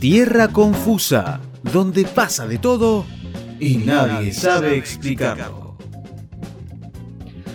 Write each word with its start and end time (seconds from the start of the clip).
Tierra 0.00 0.46
Confusa, 0.46 1.40
donde 1.72 2.04
pasa 2.04 2.46
de 2.46 2.58
todo 2.58 3.04
y 3.58 3.78
nadie 3.78 4.32
sabe 4.32 4.76
explicarlo. 4.76 5.76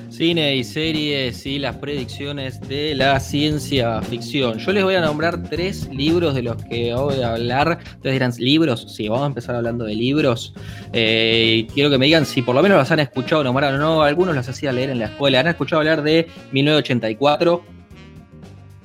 Cine 0.09 0.57
y 0.57 0.65
series 0.65 1.45
y 1.45 1.57
las 1.57 1.77
predicciones 1.77 2.59
de 2.67 2.95
la 2.95 3.17
ciencia 3.21 4.01
ficción. 4.01 4.59
Yo 4.59 4.73
les 4.73 4.83
voy 4.83 4.95
a 4.95 5.01
nombrar 5.01 5.41
tres 5.43 5.87
libros 5.89 6.35
de 6.35 6.43
los 6.43 6.57
que 6.65 6.93
voy 6.93 7.21
a 7.21 7.31
hablar. 7.31 7.79
Ustedes 7.95 8.13
dirán, 8.13 8.33
¿libros? 8.37 8.93
Sí, 8.93 9.07
vamos 9.07 9.23
a 9.23 9.27
empezar 9.27 9.55
hablando 9.55 9.85
de 9.85 9.95
libros. 9.95 10.53
Eh, 10.91 11.65
quiero 11.73 11.89
que 11.89 11.97
me 11.97 12.07
digan 12.07 12.25
si 12.25 12.41
por 12.41 12.55
lo 12.55 12.61
menos 12.61 12.77
los 12.77 12.91
han 12.91 12.99
escuchado 12.99 13.41
nombrar 13.45 13.73
o 13.73 13.77
no. 13.77 14.03
Algunos 14.03 14.35
los 14.35 14.49
hacía 14.49 14.73
leer 14.73 14.89
en 14.89 14.99
la 14.99 15.05
escuela. 15.05 15.39
¿Han 15.39 15.47
escuchado 15.47 15.79
hablar 15.79 16.03
de 16.03 16.27
1984? 16.51 17.63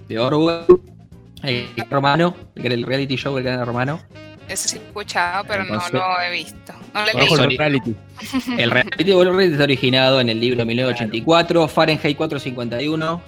De 0.09 0.19
Orwell. 0.21 0.98
El 1.43 1.69
romano, 1.91 2.37
el 2.57 2.83
reality 2.83 3.17
show 3.17 3.37
El 3.39 3.45
Gran 3.45 3.61
Hermano. 3.61 4.01
Eso 4.49 4.69
sí 4.69 4.79
he 4.79 4.81
escuchado, 4.81 5.45
pero 5.47 5.65
no 5.65 5.75
lo 5.93 6.21
he 6.23 6.31
visto. 6.31 6.73
No 6.95 7.03
lo 7.03 7.11
he 7.11 7.15
leído. 7.15 7.45
el 7.45 7.59
reality. 7.59 7.97
El 8.57 8.71
reality 8.71 9.13
está 9.53 9.65
originado 9.65 10.21
en 10.21 10.31
el 10.31 10.41
libro 10.41 10.65
1984, 10.65 11.69
Fahrenheit 11.69 12.17
451, 12.17 13.23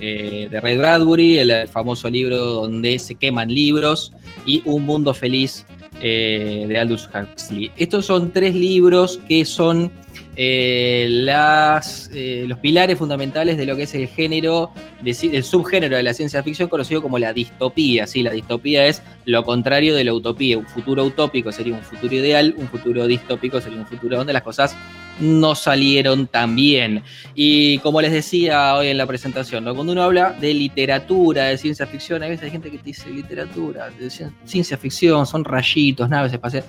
eh, 0.00 0.48
de 0.50 0.60
Ray 0.60 0.78
Bradbury, 0.78 1.38
el 1.38 1.68
famoso 1.68 2.08
libro 2.08 2.36
donde 2.38 2.98
se 2.98 3.14
queman 3.14 3.52
libros, 3.52 4.12
y 4.46 4.62
Un 4.64 4.86
Mundo 4.86 5.12
Feliz 5.12 5.66
eh, 6.00 6.64
de 6.66 6.78
Aldous 6.78 7.08
Huxley. 7.12 7.70
Estos 7.76 8.06
son 8.06 8.30
tres 8.30 8.54
libros 8.54 9.20
que 9.28 9.44
son 9.44 9.92
eh, 10.36 11.06
las, 11.10 12.10
los 12.14 12.58
pilares 12.60 12.96
fundamentales 12.96 13.58
de 13.58 13.66
lo 13.66 13.76
que 13.76 13.82
es 13.82 13.94
el 13.94 14.08
género, 14.08 14.70
de 15.02 15.10
el 15.32 15.44
subgénero 15.44 15.96
de 15.96 16.02
la 16.02 16.14
ciencia 16.14 16.42
ficción 16.42 16.70
conocido 16.70 17.02
como 17.02 17.18
la 17.18 17.34
distopía. 17.34 18.06
¿sí? 18.06 18.22
La 18.22 18.30
distopía 18.30 18.86
es 18.86 19.02
lo 19.26 19.44
contrario 19.44 19.94
de 19.94 20.04
la 20.04 20.14
utopía. 20.14 20.56
Un 20.56 20.66
futuro 20.66 21.04
utópico 21.04 21.52
sería 21.52 21.74
un 21.74 21.82
futuro 21.82 22.14
ideal, 22.14 22.54
un 22.56 22.68
futuro 22.68 23.06
distópico 23.06 23.60
sería 23.60 23.80
un 23.80 23.86
futuro 23.86 24.16
donde 24.16 24.32
las 24.32 24.42
cosas 24.42 24.74
no 25.20 25.54
salieron 25.54 26.26
tan 26.26 26.56
bien. 26.56 27.02
Y 27.34 27.78
como 27.78 28.00
les 28.00 28.12
decía 28.12 28.74
hoy 28.74 28.88
en 28.88 28.98
la 28.98 29.06
presentación, 29.06 29.64
cuando 29.74 29.92
uno 29.92 30.02
habla 30.02 30.32
de 30.32 30.52
literatura, 30.54 31.44
de 31.44 31.58
ciencia 31.58 31.86
ficción, 31.86 32.22
a 32.22 32.28
veces 32.28 32.44
hay 32.44 32.50
gente 32.50 32.70
que 32.70 32.78
te 32.78 32.84
dice 32.84 33.10
literatura, 33.10 33.90
de 33.90 34.06
cien- 34.06 34.32
ciencia 34.44 34.76
ficción, 34.76 35.26
son 35.26 35.44
rayitos, 35.44 36.08
naves 36.08 36.32
espaciales. 36.32 36.68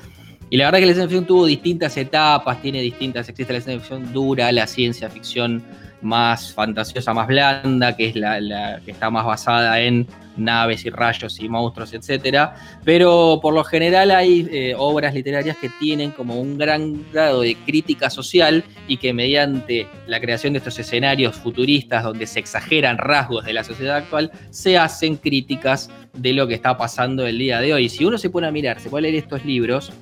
Y 0.50 0.58
la 0.58 0.66
verdad 0.66 0.80
que 0.80 0.86
la 0.88 0.94
ciencia 0.94 1.08
ficción 1.08 1.26
tuvo 1.26 1.46
distintas 1.46 1.96
etapas, 1.96 2.62
tiene 2.62 2.82
distintas, 2.82 3.30
existe 3.30 3.54
la 3.54 3.62
ciencia 3.62 3.80
ficción 3.80 4.12
dura, 4.12 4.52
la 4.52 4.68
ciencia 4.68 5.10
ficción 5.10 5.64
más 6.02 6.54
fantasiosa, 6.54 7.14
más 7.14 7.28
blanda, 7.28 7.96
que 7.96 8.10
es 8.10 8.16
la, 8.16 8.80
que 8.84 8.92
está 8.92 9.10
más 9.10 9.26
basada 9.26 9.80
en 9.80 10.08
naves 10.38 10.86
y 10.86 10.90
rayos 10.90 11.40
y 11.40 11.50
monstruos, 11.50 11.94
etcétera. 11.94 12.56
Pero 12.84 13.40
por 13.42 13.54
lo 13.54 13.64
general 13.64 14.12
hay 14.12 14.48
eh, 14.52 14.74
obras 14.78 15.14
literarias 15.14 15.58
que 15.58 15.70
tienen 15.80 16.12
como 16.12 16.40
un 16.40 16.58
gran 16.58 17.06
grado 17.12 17.42
de 17.42 17.56
crítica 17.56 18.10
social 18.10 18.64
y 18.88 18.98
que 18.98 19.14
mediante 19.14 19.88
la 20.08 20.20
creación 20.20 20.54
de 20.54 20.60
estos 20.60 20.80
escenarios 20.80 21.36
futuristas 21.36 22.04
donde 22.04 22.28
se 22.28 22.40
exageran 22.40 22.98
rasgos 22.98 23.46
de 23.46 23.54
la 23.54 23.64
sociedad 23.64 23.98
actual, 23.98 24.32
se 24.50 24.78
hacen 24.78 25.18
críticas 25.18 25.90
de 26.14 26.34
lo 26.34 26.48
que 26.48 26.56
está 26.56 26.78
pasando 26.78 27.26
el 27.26 27.38
día 27.38 27.60
de 27.60 27.74
hoy. 27.74 27.90
Si 27.90 28.06
uno 28.06 28.18
se 28.18 28.30
pone 28.30 28.48
a 28.48 28.52
mirar, 28.52 28.80
se 28.80 28.90
puede 28.90 29.04
leer 29.04 29.16
estos 29.16 29.46
libros, 29.46 29.94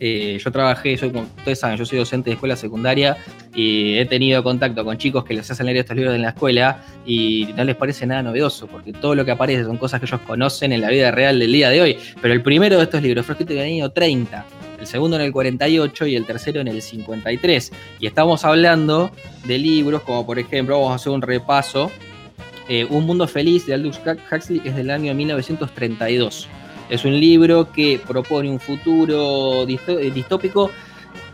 eh, 0.00 0.38
yo 0.42 0.50
trabajé, 0.50 0.96
soy, 0.96 1.10
como 1.10 1.26
ustedes 1.36 1.60
saben, 1.60 1.76
yo 1.76 1.84
soy 1.84 1.98
docente 1.98 2.30
de 2.30 2.34
escuela 2.34 2.56
secundaria 2.56 3.18
y 3.54 3.98
he 3.98 4.06
tenido 4.06 4.42
contacto 4.42 4.82
con 4.82 4.96
chicos 4.96 5.24
que 5.24 5.34
les 5.34 5.50
hacen 5.50 5.66
leer 5.66 5.78
estos 5.78 5.94
libros 5.94 6.14
en 6.14 6.22
la 6.22 6.30
escuela 6.30 6.82
y 7.04 7.48
no 7.54 7.64
les 7.64 7.76
parece 7.76 8.06
nada 8.06 8.22
novedoso, 8.22 8.66
porque 8.66 8.92
todo 8.94 9.14
lo 9.14 9.24
que 9.26 9.30
aparece 9.32 9.64
son 9.64 9.76
cosas 9.76 10.00
que 10.00 10.06
ellos 10.06 10.20
conocen 10.26 10.72
en 10.72 10.80
la 10.80 10.88
vida 10.88 11.10
real 11.10 11.38
del 11.38 11.52
día 11.52 11.68
de 11.68 11.82
hoy. 11.82 11.98
Pero 12.22 12.32
el 12.32 12.42
primero 12.42 12.78
de 12.78 12.84
estos 12.84 13.02
libros 13.02 13.26
fue 13.26 13.34
escrito 13.34 13.52
en 13.52 13.58
el 13.58 13.64
año 13.66 13.90
30, 13.90 14.46
el 14.80 14.86
segundo 14.86 15.16
en 15.16 15.22
el 15.22 15.32
48 15.32 16.06
y 16.06 16.16
el 16.16 16.24
tercero 16.24 16.60
en 16.62 16.68
el 16.68 16.80
53. 16.80 17.72
Y 17.98 18.06
estamos 18.06 18.44
hablando 18.46 19.10
de 19.44 19.58
libros 19.58 20.00
como, 20.02 20.24
por 20.24 20.38
ejemplo, 20.38 20.76
vamos 20.76 20.92
a 20.92 20.94
hacer 20.94 21.12
un 21.12 21.20
repaso. 21.20 21.90
eh, 22.68 22.86
un 22.88 23.04
Mundo 23.04 23.26
Feliz 23.28 23.66
de 23.66 23.74
Aldous 23.74 24.00
Huxley 24.32 24.62
es 24.64 24.74
del 24.76 24.90
año 24.90 25.12
1932. 25.12 26.48
Es 26.90 27.04
un 27.04 27.18
libro 27.18 27.70
que 27.72 28.00
propone 28.04 28.50
un 28.50 28.58
futuro 28.58 29.62
eh, 29.62 30.10
distópico 30.12 30.70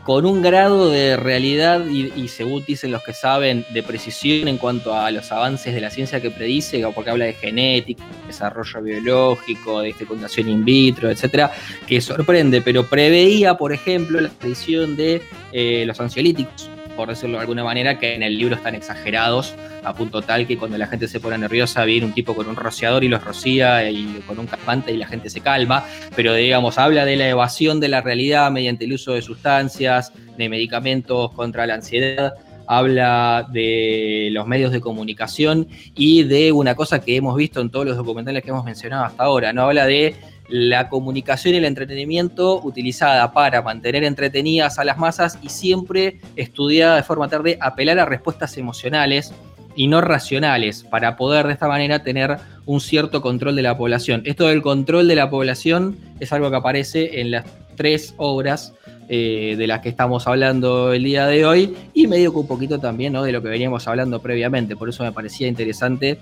con 0.04 0.24
un 0.24 0.40
grado 0.40 0.90
de 0.90 1.16
realidad 1.16 1.84
y, 1.86 2.12
y 2.14 2.28
según 2.28 2.62
dicen 2.64 2.92
los 2.92 3.02
que 3.02 3.12
saben, 3.12 3.64
de 3.74 3.82
precisión 3.82 4.46
en 4.46 4.56
cuanto 4.56 4.94
a 4.94 5.10
los 5.10 5.32
avances 5.32 5.74
de 5.74 5.80
la 5.80 5.90
ciencia 5.90 6.20
que 6.20 6.30
predice, 6.30 6.86
porque 6.94 7.10
habla 7.10 7.24
de 7.24 7.32
genética, 7.32 8.04
desarrollo 8.26 8.82
biológico, 8.82 9.80
de 9.80 9.92
fecundación 9.92 10.48
in 10.48 10.64
vitro, 10.64 11.10
etcétera, 11.10 11.50
que 11.88 12.00
sorprende, 12.00 12.60
pero 12.60 12.86
preveía, 12.86 13.56
por 13.56 13.72
ejemplo, 13.72 14.20
la 14.20 14.28
aparición 14.28 14.94
de 14.94 15.22
eh, 15.52 15.82
los 15.86 15.98
ansiolíticos, 15.98 16.70
por 16.96 17.08
decirlo 17.08 17.36
de 17.36 17.42
alguna 17.42 17.62
manera, 17.62 17.98
que 17.98 18.14
en 18.14 18.22
el 18.22 18.38
libro 18.38 18.56
están 18.56 18.74
exagerados 18.74 19.54
a 19.84 19.94
punto 19.94 20.22
tal 20.22 20.46
que 20.46 20.58
cuando 20.58 20.76
la 20.78 20.86
gente 20.86 21.06
se 21.06 21.20
pone 21.20 21.38
nerviosa 21.38 21.84
viene 21.84 22.06
un 22.06 22.12
tipo 22.12 22.34
con 22.34 22.48
un 22.48 22.56
rociador 22.56 23.04
y 23.04 23.08
los 23.08 23.22
rocía 23.22 23.88
y 23.88 24.20
con 24.26 24.38
un 24.38 24.46
calmante 24.46 24.92
y 24.92 24.96
la 24.96 25.06
gente 25.06 25.30
se 25.30 25.40
calma, 25.40 25.84
pero 26.16 26.34
digamos, 26.34 26.78
habla 26.78 27.04
de 27.04 27.16
la 27.16 27.28
evasión 27.28 27.78
de 27.78 27.88
la 27.88 28.00
realidad 28.00 28.50
mediante 28.50 28.86
el 28.86 28.94
uso 28.94 29.12
de 29.12 29.22
sustancias, 29.22 30.12
de 30.36 30.48
medicamentos 30.48 31.30
contra 31.32 31.66
la 31.66 31.74
ansiedad, 31.74 32.34
habla 32.66 33.46
de 33.52 34.28
los 34.32 34.46
medios 34.46 34.72
de 34.72 34.80
comunicación 34.80 35.68
y 35.94 36.24
de 36.24 36.52
una 36.52 36.74
cosa 36.74 37.00
que 37.00 37.16
hemos 37.16 37.36
visto 37.36 37.60
en 37.60 37.70
todos 37.70 37.86
los 37.86 37.96
documentales 37.96 38.42
que 38.42 38.50
hemos 38.50 38.64
mencionado 38.64 39.04
hasta 39.04 39.24
ahora, 39.24 39.52
¿no? 39.52 39.62
Habla 39.62 39.86
de 39.86 40.16
la 40.48 40.88
comunicación 40.88 41.54
y 41.54 41.58
el 41.58 41.64
entretenimiento 41.64 42.60
utilizada 42.62 43.32
para 43.32 43.62
mantener 43.62 44.04
entretenidas 44.04 44.78
a 44.78 44.84
las 44.84 44.98
masas 44.98 45.38
y 45.42 45.48
siempre 45.48 46.20
estudiada 46.36 46.96
de 46.96 47.02
forma 47.02 47.28
tarde 47.28 47.58
apelar 47.60 47.98
a 47.98 48.04
respuestas 48.04 48.56
emocionales 48.56 49.32
y 49.76 49.88
no 49.88 50.00
racionales 50.00 50.84
para 50.84 51.16
poder 51.16 51.46
de 51.46 51.52
esta 51.52 51.68
manera 51.68 52.02
tener 52.02 52.38
un 52.64 52.80
cierto 52.80 53.20
control 53.20 53.54
de 53.56 53.62
la 53.62 53.76
población. 53.76 54.22
Esto 54.24 54.48
del 54.48 54.62
control 54.62 55.06
de 55.06 55.16
la 55.16 55.30
población 55.30 55.98
es 56.18 56.32
algo 56.32 56.50
que 56.50 56.56
aparece 56.56 57.20
en 57.20 57.30
las 57.30 57.44
tres 57.76 58.14
obras 58.16 58.72
eh, 59.08 59.54
de 59.56 59.66
las 59.66 59.82
que 59.82 59.88
estamos 59.88 60.26
hablando 60.26 60.92
el 60.92 61.04
día 61.04 61.26
de 61.26 61.46
hoy 61.46 61.76
y 61.94 62.08
medio 62.08 62.32
que 62.32 62.38
un 62.38 62.48
poquito 62.48 62.80
también 62.80 63.12
¿no? 63.12 63.22
de 63.22 63.30
lo 63.30 63.42
que 63.42 63.48
veníamos 63.48 63.86
hablando 63.86 64.20
previamente. 64.20 64.74
Por 64.74 64.88
eso 64.88 65.04
me 65.04 65.12
parecía 65.12 65.46
interesante 65.46 66.18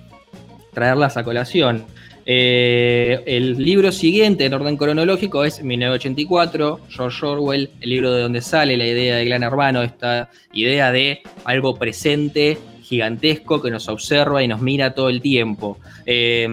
traerlas 0.74 1.16
a 1.16 1.24
colación. 1.24 1.84
Eh, 2.26 3.22
el 3.26 3.62
libro 3.62 3.92
siguiente 3.92 4.46
en 4.46 4.54
orden 4.54 4.76
cronológico 4.76 5.44
es 5.44 5.62
1984, 5.62 6.80
George 6.88 7.26
Orwell, 7.26 7.70
el 7.80 7.90
libro 7.90 8.12
de 8.12 8.22
donde 8.22 8.40
sale 8.40 8.76
la 8.76 8.86
idea 8.86 9.16
de 9.16 9.24
Gran 9.24 9.42
Hermano, 9.42 9.82
esta 9.82 10.30
idea 10.52 10.90
de 10.90 11.20
algo 11.44 11.74
presente, 11.76 12.58
gigantesco, 12.82 13.60
que 13.60 13.70
nos 13.70 13.88
observa 13.88 14.42
y 14.42 14.48
nos 14.48 14.60
mira 14.60 14.94
todo 14.94 15.08
el 15.08 15.20
tiempo. 15.20 15.78
Eh, 16.06 16.46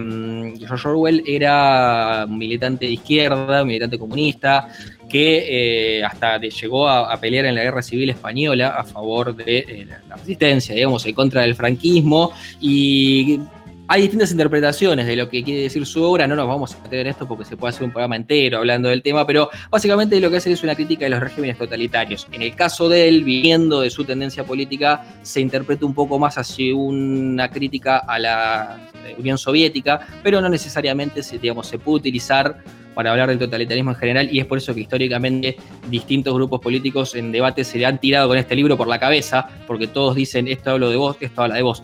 George 0.58 0.88
Orwell 0.88 1.22
era 1.26 2.26
un 2.28 2.38
militante 2.38 2.86
de 2.86 2.92
izquierda, 2.92 3.62
un 3.62 3.68
militante 3.68 3.98
comunista, 3.98 4.68
que 5.08 5.98
eh, 5.98 6.04
hasta 6.04 6.38
llegó 6.38 6.88
a, 6.88 7.12
a 7.12 7.20
pelear 7.20 7.44
en 7.44 7.54
la 7.54 7.62
guerra 7.62 7.82
civil 7.82 8.10
española 8.10 8.68
a 8.68 8.84
favor 8.84 9.36
de 9.36 9.58
eh, 9.58 9.86
la 10.08 10.16
resistencia, 10.16 10.74
digamos, 10.74 11.04
en 11.04 11.14
contra 11.14 11.42
del 11.42 11.54
franquismo 11.54 12.32
y 12.60 13.40
hay 13.88 14.02
distintas 14.02 14.30
interpretaciones 14.30 15.06
de 15.06 15.16
lo 15.16 15.28
que 15.28 15.42
quiere 15.42 15.62
decir 15.62 15.84
su 15.86 16.02
obra, 16.02 16.26
no 16.26 16.36
nos 16.36 16.46
vamos 16.46 16.74
a 16.74 16.82
meter 16.82 17.00
en 17.00 17.06
esto 17.08 17.26
porque 17.26 17.44
se 17.44 17.56
puede 17.56 17.70
hacer 17.70 17.84
un 17.84 17.90
programa 17.90 18.16
entero 18.16 18.58
hablando 18.58 18.88
del 18.88 19.02
tema, 19.02 19.26
pero 19.26 19.50
básicamente 19.70 20.18
lo 20.20 20.30
que 20.30 20.36
hace 20.36 20.52
es 20.52 20.62
una 20.62 20.74
crítica 20.74 21.04
de 21.04 21.10
los 21.10 21.20
regímenes 21.20 21.58
totalitarios. 21.58 22.26
En 22.32 22.42
el 22.42 22.54
caso 22.54 22.88
de 22.88 23.08
él, 23.08 23.24
viniendo 23.24 23.80
de 23.80 23.90
su 23.90 24.04
tendencia 24.04 24.44
política, 24.44 25.04
se 25.22 25.40
interpreta 25.40 25.84
un 25.84 25.94
poco 25.94 26.18
más 26.18 26.38
hacia 26.38 26.74
una 26.74 27.50
crítica 27.50 27.98
a 27.98 28.18
la 28.18 28.88
eh, 29.04 29.16
Unión 29.18 29.36
Soviética, 29.36 30.06
pero 30.22 30.40
no 30.40 30.48
necesariamente 30.48 31.22
se, 31.22 31.38
digamos, 31.38 31.66
se 31.66 31.78
puede 31.78 31.98
utilizar 31.98 32.62
para 32.94 33.10
hablar 33.10 33.30
del 33.30 33.38
totalitarismo 33.38 33.90
en 33.90 33.96
general 33.96 34.28
y 34.30 34.38
es 34.38 34.46
por 34.46 34.58
eso 34.58 34.74
que 34.74 34.82
históricamente 34.82 35.56
distintos 35.88 36.34
grupos 36.34 36.60
políticos 36.60 37.14
en 37.14 37.32
debate 37.32 37.64
se 37.64 37.78
le 37.78 37.86
han 37.86 37.98
tirado 37.98 38.28
con 38.28 38.36
este 38.36 38.54
libro 38.54 38.76
por 38.76 38.86
la 38.86 38.98
cabeza, 38.98 39.48
porque 39.66 39.86
todos 39.86 40.14
dicen 40.14 40.46
esto 40.46 40.70
hablo 40.70 40.90
de 40.90 40.96
vos, 40.96 41.16
esto 41.20 41.42
habla 41.42 41.56
de 41.56 41.62
vos 41.62 41.82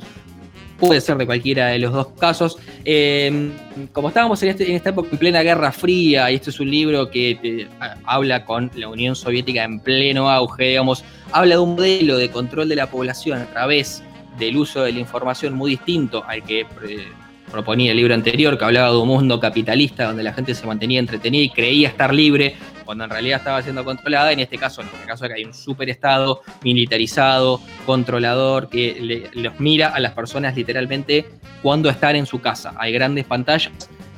puede 0.78 1.00
ser 1.00 1.16
de 1.16 1.26
cualquiera 1.26 1.66
de 1.66 1.78
los 1.78 1.92
dos 1.92 2.08
casos. 2.18 2.56
Eh, 2.84 3.50
como 3.92 4.08
estábamos 4.08 4.42
en, 4.42 4.50
este, 4.50 4.68
en, 4.68 4.76
esta 4.76 4.90
época 4.90 5.08
en 5.12 5.18
plena 5.18 5.42
Guerra 5.42 5.72
Fría, 5.72 6.30
y 6.30 6.36
este 6.36 6.50
es 6.50 6.60
un 6.60 6.70
libro 6.70 7.10
que 7.10 7.38
eh, 7.42 7.68
habla 8.04 8.44
con 8.44 8.70
la 8.74 8.88
Unión 8.88 9.16
Soviética 9.16 9.64
en 9.64 9.80
pleno 9.80 10.30
auge, 10.30 10.68
digamos, 10.68 11.04
habla 11.32 11.56
de 11.56 11.60
un 11.60 11.74
modelo 11.74 12.16
de 12.16 12.30
control 12.30 12.68
de 12.68 12.76
la 12.76 12.88
población 12.88 13.38
a 13.38 13.46
través 13.46 14.02
del 14.38 14.56
uso 14.56 14.82
de 14.82 14.92
la 14.92 15.00
información 15.00 15.54
muy 15.54 15.72
distinto 15.72 16.24
al 16.26 16.42
que 16.44 16.60
eh, 16.60 17.08
proponía 17.50 17.90
el 17.90 17.96
libro 17.96 18.14
anterior, 18.14 18.56
que 18.56 18.64
hablaba 18.64 18.90
de 18.90 18.96
un 18.98 19.08
mundo 19.08 19.40
capitalista 19.40 20.04
donde 20.04 20.22
la 20.22 20.32
gente 20.32 20.54
se 20.54 20.66
mantenía 20.66 21.00
entretenida 21.00 21.42
y 21.42 21.50
creía 21.50 21.88
estar 21.88 22.14
libre, 22.14 22.56
cuando 22.88 23.04
en 23.04 23.10
realidad 23.10 23.40
estaba 23.40 23.60
siendo 23.60 23.84
controlada. 23.84 24.32
En 24.32 24.40
este 24.40 24.56
caso, 24.56 24.80
en 24.80 24.86
este 24.86 25.06
caso 25.06 25.26
hay 25.26 25.44
un 25.44 25.52
superestado 25.52 26.40
militarizado, 26.62 27.60
controlador, 27.84 28.70
que 28.70 29.28
los 29.34 29.60
mira 29.60 29.88
a 29.88 30.00
las 30.00 30.12
personas 30.12 30.56
literalmente 30.56 31.26
cuando 31.62 31.90
están 31.90 32.16
en 32.16 32.24
su 32.24 32.40
casa. 32.40 32.72
Hay 32.78 32.90
grandes 32.94 33.26
pantallas 33.26 33.70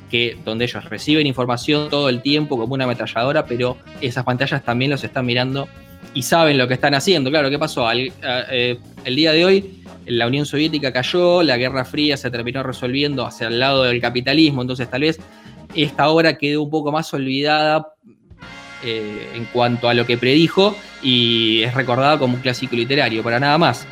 que, 0.09 0.37
donde 0.45 0.63
ellos 0.63 0.85
reciben 0.85 1.27
información 1.27 1.89
todo 1.89 2.07
el 2.07 2.21
tiempo 2.21 2.57
como 2.57 2.73
una 2.73 2.85
ametralladora, 2.85 3.45
pero 3.45 3.75
esas 3.99 4.23
pantallas 4.23 4.63
también 4.63 4.89
los 4.89 5.03
están 5.03 5.25
mirando 5.25 5.67
y 6.13 6.21
saben 6.21 6.57
lo 6.57 6.65
que 6.69 6.75
están 6.75 6.93
haciendo. 6.93 7.29
Claro, 7.29 7.49
¿qué 7.49 7.59
pasó? 7.59 7.91
Eh, 7.91 8.79
el 9.03 9.15
día 9.17 9.33
de 9.33 9.43
hoy 9.43 9.83
la 10.05 10.27
Unión 10.27 10.45
Soviética 10.45 10.93
cayó, 10.93 11.43
la 11.43 11.57
Guerra 11.57 11.83
Fría 11.83 12.15
se 12.15 12.31
terminó 12.31 12.63
resolviendo 12.63 13.25
hacia 13.25 13.49
el 13.49 13.59
lado 13.59 13.83
del 13.83 13.99
capitalismo, 13.99 14.61
entonces 14.61 14.89
tal 14.89 15.01
vez 15.01 15.19
esta 15.75 16.07
obra 16.07 16.37
quedó 16.37 16.63
un 16.63 16.69
poco 16.69 16.93
más 16.93 17.13
olvidada 17.13 17.85
eh, 18.83 19.29
en 19.33 19.45
cuanto 19.45 19.89
a 19.89 19.93
lo 19.93 20.05
que 20.05 20.17
predijo 20.17 20.75
y 21.01 21.63
es 21.63 21.73
recordada 21.73 22.17
como 22.17 22.35
un 22.35 22.41
clásico 22.41 22.75
literario, 22.75 23.23
para 23.23 23.39
nada 23.39 23.57
más. 23.57 23.87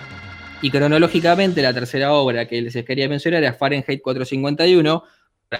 Y 0.62 0.70
cronológicamente 0.70 1.62
la 1.62 1.74
tercera 1.74 2.14
obra 2.14 2.48
que 2.48 2.62
les 2.62 2.74
quería 2.84 3.08
mencionar 3.08 3.44
era 3.44 3.54
Fahrenheit 3.54 4.02
451, 4.02 5.04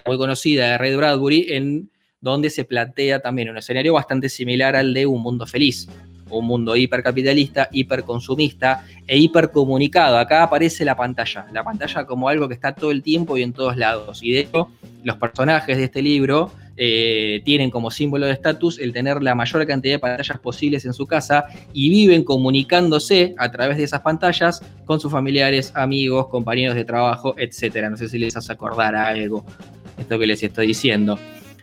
muy 0.06 0.18
conocida 0.18 0.72
de 0.72 0.78
Ray 0.78 0.96
Bradbury, 0.96 1.46
en 1.50 1.90
donde 2.22 2.50
se 2.50 2.66
plantea 2.66 3.22
también 3.22 3.50
un 3.50 3.58
escenario 3.58 3.94
bastante 3.94 4.30
similar 4.30 4.76
al 4.76 4.94
de 4.94 5.06
Un 5.06 5.22
Mundo 5.22 5.48
Feliz 5.48 5.88
un 6.30 6.46
mundo 6.46 6.76
hipercapitalista, 6.76 7.70
hiperconsumista 7.72 8.86
e 9.08 9.18
hipercomunicado. 9.18 10.18
Acá 10.18 10.44
aparece 10.44 10.86
la 10.86 10.96
pantalla, 10.96 11.48
la 11.52 11.64
pantalla 11.64 12.06
como 12.06 12.30
algo 12.30 12.48
que 12.48 12.54
está 12.54 12.74
todo 12.74 12.92
el 12.92 13.04
tiempo 13.04 13.38
y 13.38 13.44
en 13.44 13.54
todos 13.54 13.78
lados. 13.78 14.22
Y 14.24 14.34
de 14.34 14.42
hecho, 14.42 14.70
los 15.04 15.18
personajes 15.18 15.78
de 15.78 15.86
este 15.86 16.02
libro 16.02 16.52
eh, 16.82 17.42
tienen 17.44 17.70
como 17.70 17.92
símbolo 17.92 18.26
de 18.26 18.32
estatus 18.32 18.80
el 18.80 18.94
tener 18.94 19.22
la 19.22 19.36
mayor 19.36 19.68
cantidad 19.68 19.96
de 19.96 20.00
pantallas 20.00 20.40
posibles 20.40 20.86
en 20.86 20.94
su 20.94 21.06
casa 21.06 21.46
y 21.74 21.90
viven 21.90 22.24
comunicándose 22.24 23.36
a 23.38 23.52
través 23.52 23.78
de 23.78 23.84
esas 23.84 24.00
pantallas 24.00 24.62
con 24.86 25.02
sus 25.02 25.12
familiares, 25.12 25.74
amigos, 25.76 26.28
compañeros 26.28 26.76
de 26.76 26.86
trabajo, 26.86 27.36
etc. 27.38 27.90
No 27.90 27.98
sé 27.98 28.08
si 28.08 28.18
les 28.18 28.38
hace 28.38 28.54
acordar 28.54 28.96
algo 28.96 29.44
esto 29.98 30.18
que 30.18 30.26
les 30.26 30.42
estoy 30.42 30.68
diciendo 30.68 31.20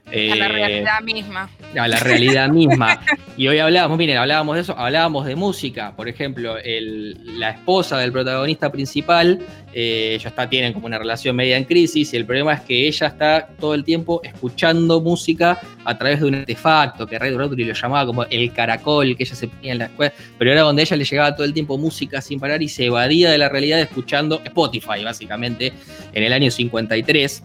a 0.07 0.37
la 0.37 0.47
eh, 0.47 0.49
realidad 0.49 1.03
misma. 1.03 1.51
A 1.77 1.89
la 1.89 1.99
realidad 1.99 2.49
misma. 2.49 3.01
y 3.37 3.49
hoy 3.49 3.59
hablábamos, 3.59 3.99
miren, 3.99 4.19
hablábamos 4.19 4.55
de 4.55 4.63
eso, 4.63 4.79
hablábamos 4.79 5.27
de 5.27 5.35
música. 5.35 5.93
Por 5.97 6.09
ejemplo, 6.09 6.57
la 6.63 7.51
esposa 7.51 7.99
del 7.99 8.13
protagonista 8.13 8.71
principal, 8.71 9.41
eh, 9.73 10.13
ellos 10.15 10.27
está, 10.27 10.49
tienen 10.49 10.73
como 10.73 10.87
una 10.87 10.99
relación 10.99 11.35
media 11.35 11.57
en 11.57 11.65
crisis 11.65 12.15
y 12.15 12.17
el 12.17 12.25
problema 12.25 12.55
es 12.55 12.61
que 12.61 12.87
ella 12.87 13.09
está 13.09 13.49
todo 13.59 13.75
el 13.75 13.85
tiempo 13.85 14.21
escuchando 14.23 15.01
música 15.01 15.61
a 15.85 15.99
través 15.99 16.21
de 16.21 16.27
un 16.27 16.35
artefacto 16.37 17.07
que 17.07 17.19
Ray 17.19 17.35
Bradbury 17.35 17.65
lo 17.65 17.75
llamaba 17.75 18.07
como 18.07 18.25
el 18.25 18.53
caracol 18.53 19.17
que 19.17 19.25
ella 19.25 19.35
se 19.35 19.49
ponía 19.49 19.73
en 19.73 19.79
la 19.79 19.85
escuela, 19.87 20.13
pero 20.39 20.53
era 20.53 20.61
donde 20.63 20.83
ella 20.83 20.97
le 20.97 21.05
llegaba 21.05 21.35
todo 21.35 21.45
el 21.45 21.53
tiempo 21.53 21.77
música 21.79 22.21
sin 22.21 22.39
parar 22.39 22.63
y 22.63 22.69
se 22.69 22.87
evadía 22.87 23.31
de 23.31 23.39
la 23.39 23.49
realidad 23.49 23.81
escuchando 23.81 24.41
Spotify, 24.45 25.03
básicamente, 25.05 25.73
en 26.13 26.23
el 26.23 26.33
año 26.33 26.51
53 26.51 27.43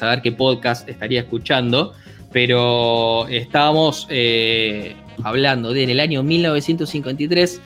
saber 0.00 0.22
qué 0.22 0.32
podcast 0.32 0.88
estaría 0.88 1.20
escuchando, 1.20 1.92
pero 2.32 3.28
estábamos 3.28 4.06
eh, 4.08 4.96
hablando 5.22 5.72
de 5.72 5.82
en 5.84 5.90
el 5.90 6.00
año 6.00 6.22
1953 6.22 7.60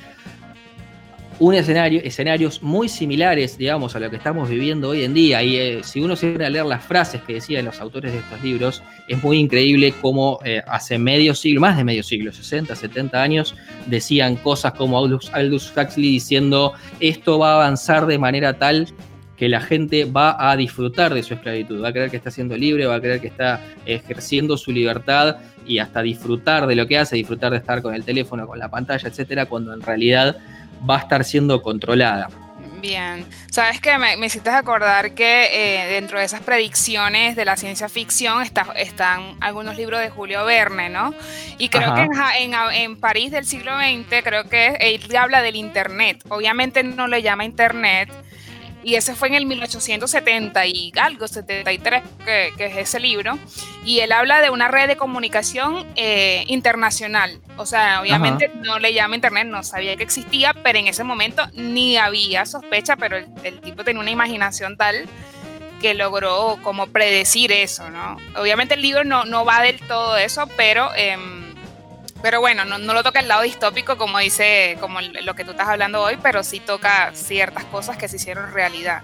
un 1.40 1.54
escenario, 1.54 2.00
escenarios 2.04 2.62
muy 2.62 2.88
similares, 2.88 3.58
digamos, 3.58 3.96
a 3.96 4.00
lo 4.00 4.08
que 4.08 4.16
estamos 4.16 4.48
viviendo 4.48 4.90
hoy 4.90 5.02
en 5.02 5.14
día. 5.14 5.42
Y 5.42 5.56
eh, 5.56 5.80
si 5.82 6.00
uno 6.00 6.14
se 6.14 6.32
pone 6.32 6.44
a 6.44 6.50
leer 6.50 6.66
las 6.66 6.84
frases 6.84 7.22
que 7.22 7.34
decían 7.34 7.64
los 7.64 7.80
autores 7.80 8.12
de 8.12 8.18
estos 8.18 8.42
libros, 8.42 8.82
es 9.08 9.22
muy 9.22 9.38
increíble 9.38 9.92
cómo 10.00 10.38
eh, 10.44 10.62
hace 10.66 10.98
medio 10.98 11.34
siglo, 11.34 11.60
más 11.60 11.76
de 11.76 11.84
medio 11.84 12.02
siglo, 12.02 12.32
60, 12.32 12.74
70 12.76 13.20
años, 13.20 13.56
decían 13.86 14.36
cosas 14.36 14.74
como 14.74 14.96
Aldous, 14.98 15.30
Aldous 15.32 15.72
Huxley 15.76 16.12
diciendo 16.12 16.72
esto 17.00 17.38
va 17.38 17.52
a 17.52 17.54
avanzar 17.56 18.06
de 18.06 18.18
manera 18.18 18.58
tal 18.58 18.88
que 19.36 19.48
la 19.48 19.60
gente 19.60 20.04
va 20.04 20.50
a 20.50 20.56
disfrutar 20.56 21.12
de 21.14 21.22
su 21.22 21.34
esclavitud, 21.34 21.82
va 21.82 21.88
a 21.88 21.92
creer 21.92 22.10
que 22.10 22.16
está 22.16 22.30
siendo 22.30 22.56
libre, 22.56 22.86
va 22.86 22.96
a 22.96 23.00
creer 23.00 23.20
que 23.20 23.28
está 23.28 23.60
ejerciendo 23.84 24.56
su 24.56 24.70
libertad 24.70 25.36
y 25.66 25.78
hasta 25.78 26.02
disfrutar 26.02 26.66
de 26.66 26.76
lo 26.76 26.86
que 26.86 26.98
hace, 26.98 27.16
disfrutar 27.16 27.50
de 27.52 27.58
estar 27.58 27.82
con 27.82 27.94
el 27.94 28.04
teléfono, 28.04 28.46
con 28.46 28.58
la 28.58 28.68
pantalla, 28.68 29.08
etcétera, 29.08 29.46
cuando 29.46 29.72
en 29.72 29.82
realidad 29.82 30.36
va 30.88 30.96
a 30.96 31.00
estar 31.00 31.24
siendo 31.24 31.62
controlada. 31.62 32.28
Bien, 32.80 33.24
sabes 33.50 33.80
que 33.80 33.96
me, 33.96 34.26
hiciste 34.26 34.50
acordar 34.50 35.14
que 35.14 35.46
eh, 35.52 35.86
dentro 35.94 36.18
de 36.18 36.26
esas 36.26 36.42
predicciones 36.42 37.34
de 37.34 37.46
la 37.46 37.56
ciencia 37.56 37.88
ficción 37.88 38.42
están 38.76 39.36
algunos 39.40 39.78
libros 39.78 40.00
de 40.00 40.10
Julio 40.10 40.44
Verne, 40.44 40.90
¿no? 40.90 41.14
Y 41.56 41.70
creo 41.70 41.94
que 41.94 42.06
en, 42.40 42.54
en, 42.74 43.00
París 43.00 43.30
del 43.30 43.46
siglo 43.46 43.72
XX, 43.78 44.22
creo 44.22 44.50
que 44.50 44.76
él 44.80 45.16
habla 45.16 45.40
del 45.40 45.56
Internet. 45.56 46.22
Obviamente 46.28 46.82
no 46.82 47.06
le 47.06 47.22
llama 47.22 47.46
Internet, 47.46 48.10
y 48.84 48.96
ese 48.96 49.14
fue 49.14 49.28
en 49.28 49.34
el 49.34 49.46
1870 49.46 50.66
y 50.66 50.92
algo, 50.96 51.26
73, 51.26 52.02
que, 52.24 52.52
que 52.56 52.66
es 52.66 52.76
ese 52.76 53.00
libro, 53.00 53.38
y 53.84 54.00
él 54.00 54.12
habla 54.12 54.40
de 54.40 54.50
una 54.50 54.68
red 54.68 54.86
de 54.86 54.96
comunicación 54.96 55.86
eh, 55.96 56.44
internacional. 56.48 57.40
O 57.56 57.66
sea, 57.66 58.00
obviamente 58.02 58.50
no 58.62 58.78
le 58.78 58.92
llama 58.92 59.14
Internet, 59.14 59.46
no 59.46 59.62
sabía 59.62 59.96
que 59.96 60.02
existía, 60.02 60.54
pero 60.62 60.78
en 60.78 60.88
ese 60.88 61.04
momento 61.04 61.42
ni 61.54 61.96
había 61.96 62.46
sospecha, 62.46 62.96
pero 62.96 63.16
el, 63.16 63.60
tipo 63.60 63.84
tenía 63.84 64.00
una 64.00 64.10
imaginación 64.10 64.76
tal 64.76 65.06
que 65.80 65.94
logró 65.94 66.58
como 66.62 66.86
predecir 66.86 67.52
eso, 67.52 67.90
¿no? 67.90 68.16
Obviamente 68.36 68.74
el 68.74 68.82
libro 68.82 69.04
no, 69.04 69.24
no 69.24 69.44
va 69.44 69.62
del 69.62 69.80
todo 69.80 70.16
eso, 70.16 70.48
pero... 70.56 70.90
Em, 70.94 71.43
pero 72.24 72.40
bueno, 72.40 72.64
no, 72.64 72.78
lo 72.78 73.02
toca 73.02 73.20
el 73.20 73.28
lado 73.28 73.42
distópico 73.42 73.98
como 73.98 74.18
dice, 74.18 74.78
como 74.80 74.98
lo 75.02 75.34
que 75.34 75.44
tú 75.44 75.50
estás 75.50 75.68
hablando 75.68 76.00
hoy, 76.00 76.16
pero 76.22 76.42
sí 76.42 76.58
toca 76.58 77.10
ciertas 77.12 77.66
cosas 77.66 77.98
que 77.98 78.08
se 78.08 78.16
hicieron 78.16 78.50
realidad. 78.50 79.02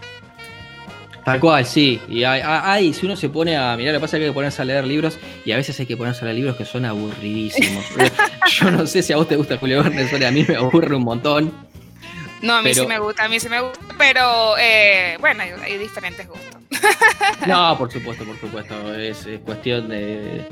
Tal 1.23 1.39
cual, 1.39 1.67
sí. 1.67 2.01
Y 2.09 2.25
hay, 2.25 2.95
si 2.95 3.05
uno 3.05 3.17
se 3.17 3.29
pone 3.29 3.59
a 3.59 3.77
mirar, 3.77 3.93
lo 3.93 4.01
que 4.01 4.05
pasa 4.05 4.17
es 4.17 4.21
que 4.21 4.25
hay 4.25 4.31
que 4.31 4.35
ponerse 4.35 4.63
a 4.63 4.65
leer 4.65 4.87
libros 4.87 5.19
y 5.45 5.53
a 5.53 5.57
veces 5.57 5.79
hay 5.79 5.85
que 5.85 5.99
ponerse 5.99 6.23
a 6.23 6.25
leer 6.25 6.37
libros 6.37 6.57
que 6.57 6.65
son 6.65 6.87
aburridísimos. 6.87 7.85
Yo 8.59 8.71
no 8.71 8.87
sé 8.87 9.03
si 9.03 9.13
a 9.13 9.19
vos 9.19 9.29
te 9.29 9.37
gusta 9.37 9.59
Julio 9.59 9.83
Verne, 9.83 10.27
a 10.27 10.31
mí 10.31 10.47
me 10.49 10.57
aburre 10.57 10.97
un 10.97 11.05
montón. 11.05 11.70
No, 12.43 12.55
a 12.55 12.63
mí 12.63 12.73
sí 12.75 12.87
me 12.87 12.99
gusta, 12.99 13.25
a 13.25 13.29
mí 13.29 13.39
sí 13.39 13.49
me 13.49 13.61
gusta, 13.61 13.81
pero 13.99 14.57
eh, 14.59 15.17
bueno, 15.21 15.43
hay, 15.43 15.79
diferentes 15.79 16.27
gustos. 16.27 16.57
No, 17.47 17.77
por 17.77 17.91
supuesto, 17.91 18.25
por 18.25 18.39
supuesto. 18.39 18.95
Es, 18.95 19.27
cuestión 19.45 19.89
de, 19.89 20.47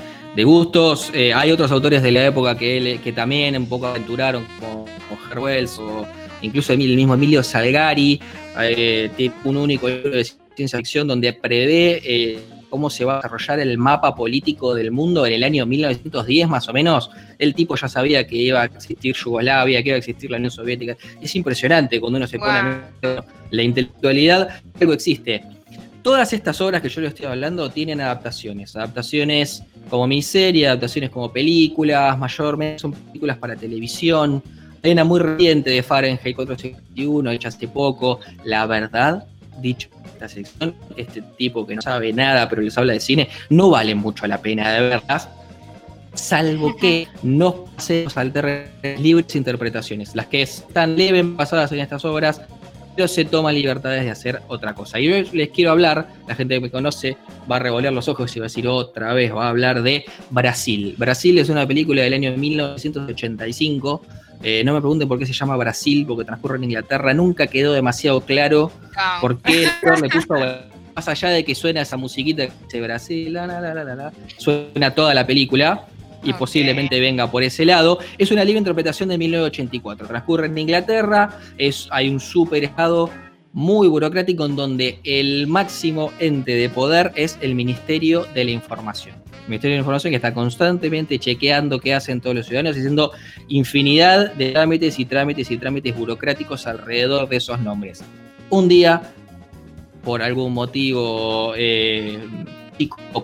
gustos. 0.45 1.11
Eh, 1.15 1.33
hay 1.33 1.51
otros 1.51 1.71
autores 1.71 2.03
de 2.03 2.11
la 2.13 2.27
época 2.27 2.57
que, 2.57 3.01
que 3.03 3.13
también 3.13 3.57
un 3.57 3.69
poco 3.69 3.87
aventuraron, 3.87 4.47
como, 4.61 4.85
como 5.09 5.45
o 5.45 6.07
incluso 6.43 6.73
el 6.73 6.79
mismo 6.79 7.15
Emilio 7.15 7.43
Salgari, 7.43 8.21
eh, 8.61 9.11
tiene 9.17 9.35
un 9.45 9.57
único 9.57 9.89
libro 9.89 10.11
de 10.11 10.27
ciencia 10.55 10.79
ficción 10.79 11.07
donde 11.09 11.33
prevé 11.33 12.01
eh, 12.05 12.39
cómo 12.69 12.91
se 12.91 13.05
va 13.05 13.15
a 13.15 13.17
desarrollar 13.17 13.61
el 13.61 13.79
mapa 13.79 14.15
político 14.15 14.75
del 14.75 14.91
mundo 14.91 15.27
en 15.27 15.35
el 15.35 15.45
año 15.45 15.67
1910 15.67 16.49
más 16.49 16.69
o 16.69 16.73
menos. 16.73 17.11
El 17.39 17.55
tipo 17.55 17.77
ya 17.77 17.89
sabía 17.89 18.27
que 18.27 18.37
iba 18.37 18.63
a 18.63 18.65
existir 18.67 19.15
Yugoslavia, 19.15 19.83
que 19.83 19.89
iba 19.89 19.97
a 19.97 19.99
existir 19.99 20.31
la 20.31 20.37
Unión 20.37 20.51
Soviética. 20.51 20.97
Es 21.21 21.35
impresionante 21.35 22.01
cuando 22.01 22.19
uno 22.19 22.27
se 22.27 22.39
pone 22.39 22.53
a 22.53 23.25
la 23.51 23.63
intelectualidad, 23.63 24.61
algo 24.81 24.93
existe. 24.93 25.43
Todas 26.03 26.33
estas 26.33 26.61
obras 26.61 26.81
que 26.81 26.89
yo 26.89 27.01
le 27.01 27.09
estoy 27.09 27.27
hablando 27.27 27.69
tienen 27.71 28.01
adaptaciones, 28.01 28.75
adaptaciones 28.77 29.63
como 29.91 30.07
miniserie, 30.07 30.69
adaptaciones 30.69 31.11
como 31.11 31.33
películas, 31.33 32.17
mayormente 32.19 32.79
son 32.79 32.93
películas 32.93 33.37
para 33.39 33.57
televisión. 33.57 34.43
Hay 34.83 34.93
una 34.93 35.05
muy 35.05 35.21
reciente 35.21 35.71
de 35.71 35.83
Fahrenheit 35.83 36.37
451, 36.37 37.31
hecha 37.33 37.49
hace 37.49 37.67
poco. 37.67 38.21
La 38.45 38.65
verdad, 38.67 39.27
dicho 39.61 39.89
esta 40.19 40.29
sección, 40.29 40.75
este 40.97 41.23
tipo 41.37 41.67
que 41.67 41.77
no 41.77 41.83
sabe 41.83 42.13
nada 42.13 42.49
pero 42.49 42.63
les 42.63 42.77
habla 42.77 42.93
de 42.93 43.01
cine, 43.01 43.29
no 43.51 43.71
vale 43.71 43.95
mucho 43.95 44.27
la 44.27 44.39
pena 44.39 44.73
de 44.73 44.81
verdad, 44.81 45.31
salvo 46.15 46.77
que 46.77 47.09
no 47.23 47.65
pasemos 47.77 48.17
al 48.17 48.33
terreno 48.33 48.69
libres 48.99 49.37
interpretaciones. 49.37 50.15
Las 50.15 50.27
que 50.27 50.43
están 50.43 50.97
leves 50.97 51.25
basadas 51.37 51.73
en 51.73 51.81
estas 51.81 52.05
obras 52.05 52.41
pero 52.97 53.07
se 53.07 53.25
toma 53.25 53.53
libertades 53.53 54.03
de 54.03 54.11
hacer 54.11 54.43
otra 54.49 54.75
cosa. 54.75 54.99
Y 54.99 55.05
yo 55.05 55.31
les 55.33 55.51
quiero 55.51 55.71
hablar, 55.71 56.09
la 56.27 56.35
gente 56.35 56.55
que 56.55 56.61
me 56.61 56.69
conoce 56.69 57.17
va 57.49 57.55
a 57.55 57.59
revolear 57.61 57.93
los 57.93 58.09
ojos 58.09 58.37
y 58.37 58.41
va 58.41 58.47
a 58.47 58.49
decir 58.49 58.67
otra 58.67 59.15
vez, 59.15 59.33
va 59.33 59.47
a 59.47 59.51
hablar 59.51 59.85
de 59.85 60.05
Brasil. 60.31 60.97
Brasil 60.99 61.39
es 61.39 61.49
una 61.49 61.65
película 61.65 62.03
del 62.03 62.15
año 62.15 62.37
1985. 62.37 64.03
Eh, 64.43 64.63
no 64.65 64.73
me 64.73 64.81
pregunten 64.81 65.09
por 65.09 65.19
qué 65.19 65.27
se 65.27 65.33
llama 65.33 65.57
Brasil, 65.57 66.05
porque 66.07 66.25
transcurre 66.25 66.57
en 66.57 66.65
Inglaterra. 66.65 67.13
Nunca 67.15 67.47
quedó 67.47 67.73
demasiado 67.73 68.21
claro 68.21 68.71
por 69.21 69.39
qué 69.39 69.63
el 69.63 69.69
actor 69.69 70.01
le 70.01 70.09
puso 70.09 70.35
más 70.95 71.09
allá 71.09 71.29
de 71.31 71.45
que 71.45 71.55
suena 71.55 71.83
esa 71.83 71.97
musiquita 71.97 72.47
que 72.47 72.53
dice 72.65 72.81
Brasil, 72.81 73.33
la, 73.33 73.47
la, 73.47 73.61
la, 73.61 73.85
la, 73.85 74.13
suena 74.37 74.95
toda 74.95 75.15
la 75.15 75.27
película 75.27 75.87
y 76.23 76.33
posiblemente 76.33 76.99
venga 76.99 77.31
por 77.31 77.43
ese 77.43 77.65
lado. 77.65 77.99
Es 78.17 78.31
una 78.33 78.45
libre 78.45 78.59
interpretación 78.59 79.09
de 79.09 79.19
1984. 79.19 80.09
Transcurre 80.09 80.47
en 80.47 80.59
Inglaterra, 80.59 81.39
es, 81.57 81.89
hay 81.91 82.09
un 82.09 82.21
super 82.21 82.65
estado 82.65 83.11
muy 83.53 83.89
burocrático 83.89 84.45
en 84.45 84.57
donde 84.57 85.01
el 85.05 85.47
máximo 85.47 86.13
ente 86.19 86.53
de 86.53 86.69
poder 86.69 87.13
es 87.15 87.39
el 87.41 87.55
Ministerio 87.55 88.27
de 88.35 88.45
la 88.45 88.51
Información. 88.51 89.28
Ministerio 89.49 89.75
de 89.75 89.81
Información 89.81 90.11
que 90.11 90.17
está 90.17 90.35
constantemente 90.35 91.19
chequeando 91.19 91.81
qué 91.81 91.95
hacen 91.95 92.21
todos 92.21 92.37
los 92.37 92.47
ciudadanos, 92.47 92.77
haciendo 92.77 93.13
infinidad 93.49 94.35
de 94.35 94.53
trámites 94.53 94.99
y 94.99 95.05
trámites 95.05 95.51
y 95.51 95.57
trámites 95.57 95.97
burocráticos 95.97 96.67
alrededor 96.67 97.29
de 97.29 97.37
esos 97.37 97.61
nombres. 97.61 98.03
Un 98.51 98.69
día, 98.69 99.03
por 100.05 100.23
algún 100.23 100.53
motivo 100.55 101.53
eh, 101.57 102.19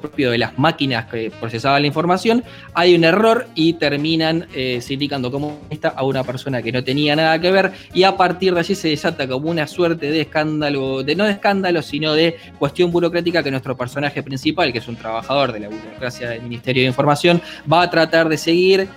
propio 0.01 0.31
de 0.31 0.39
las 0.39 0.59
máquinas 0.59 1.07
que 1.07 1.31
procesaban 1.31 1.83
la 1.83 1.87
información, 1.87 2.43
hay 2.75 2.95
un 2.95 3.05
error 3.05 3.47
y 3.55 3.75
terminan 3.75 4.47
eh, 4.55 4.81
sindicando 4.81 5.31
como 5.31 5.61
esta 5.71 5.89
a 5.89 6.05
una 6.05 6.25
persona 6.25 6.63
que 6.63 6.73
no 6.73 6.83
tenía 6.83 7.15
nada 7.15 7.41
que 7.41 7.51
ver 7.51 7.73
y 7.93 8.03
a 8.03 8.17
partir 8.17 8.55
de 8.55 8.61
allí 8.61 8.75
se 8.75 8.89
desata 8.89 9.29
como 9.29 9.51
una 9.51 9.67
suerte 9.67 10.11
de 10.11 10.23
escándalo, 10.23 11.03
de 11.03 11.15
no 11.15 11.25
de 11.25 11.33
escándalo, 11.33 11.83
sino 11.83 12.15
de 12.15 12.37
cuestión 12.59 12.91
burocrática 12.91 13.43
que 13.43 13.51
nuestro 13.51 13.77
personaje 13.77 14.23
principal, 14.23 14.73
que 14.73 14.79
es 14.79 14.89
un 14.89 14.97
trabajador 14.97 15.53
de 15.53 15.61
la 15.61 15.69
burocracia 15.69 16.31
del 16.31 16.43
Ministerio 16.43 16.83
de 16.83 16.89
Información, 16.89 17.41
va 17.71 17.83
a 17.83 17.91
tratar 17.91 18.29
de 18.29 18.39
seguir 18.39 18.89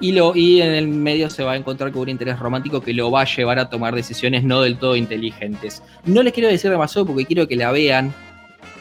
y, 0.00 0.12
lo, 0.12 0.34
y 0.34 0.60
en 0.60 0.72
el 0.72 0.88
medio 0.88 1.30
se 1.30 1.42
va 1.42 1.52
a 1.52 1.56
encontrar 1.56 1.90
con 1.90 2.02
un 2.02 2.08
interés 2.10 2.38
romántico 2.38 2.80
que 2.80 2.92
lo 2.92 3.10
va 3.10 3.22
a 3.22 3.24
llevar 3.24 3.58
a 3.58 3.70
tomar 3.70 3.94
decisiones 3.94 4.44
no 4.44 4.60
del 4.60 4.78
todo 4.78 4.96
inteligentes. 4.96 5.82
No 6.04 6.22
les 6.22 6.32
quiero 6.32 6.48
decir 6.48 6.70
demasiado 6.70 7.06
porque 7.06 7.24
quiero 7.24 7.48
que 7.48 7.56
la 7.56 7.72
vean. 7.72 8.12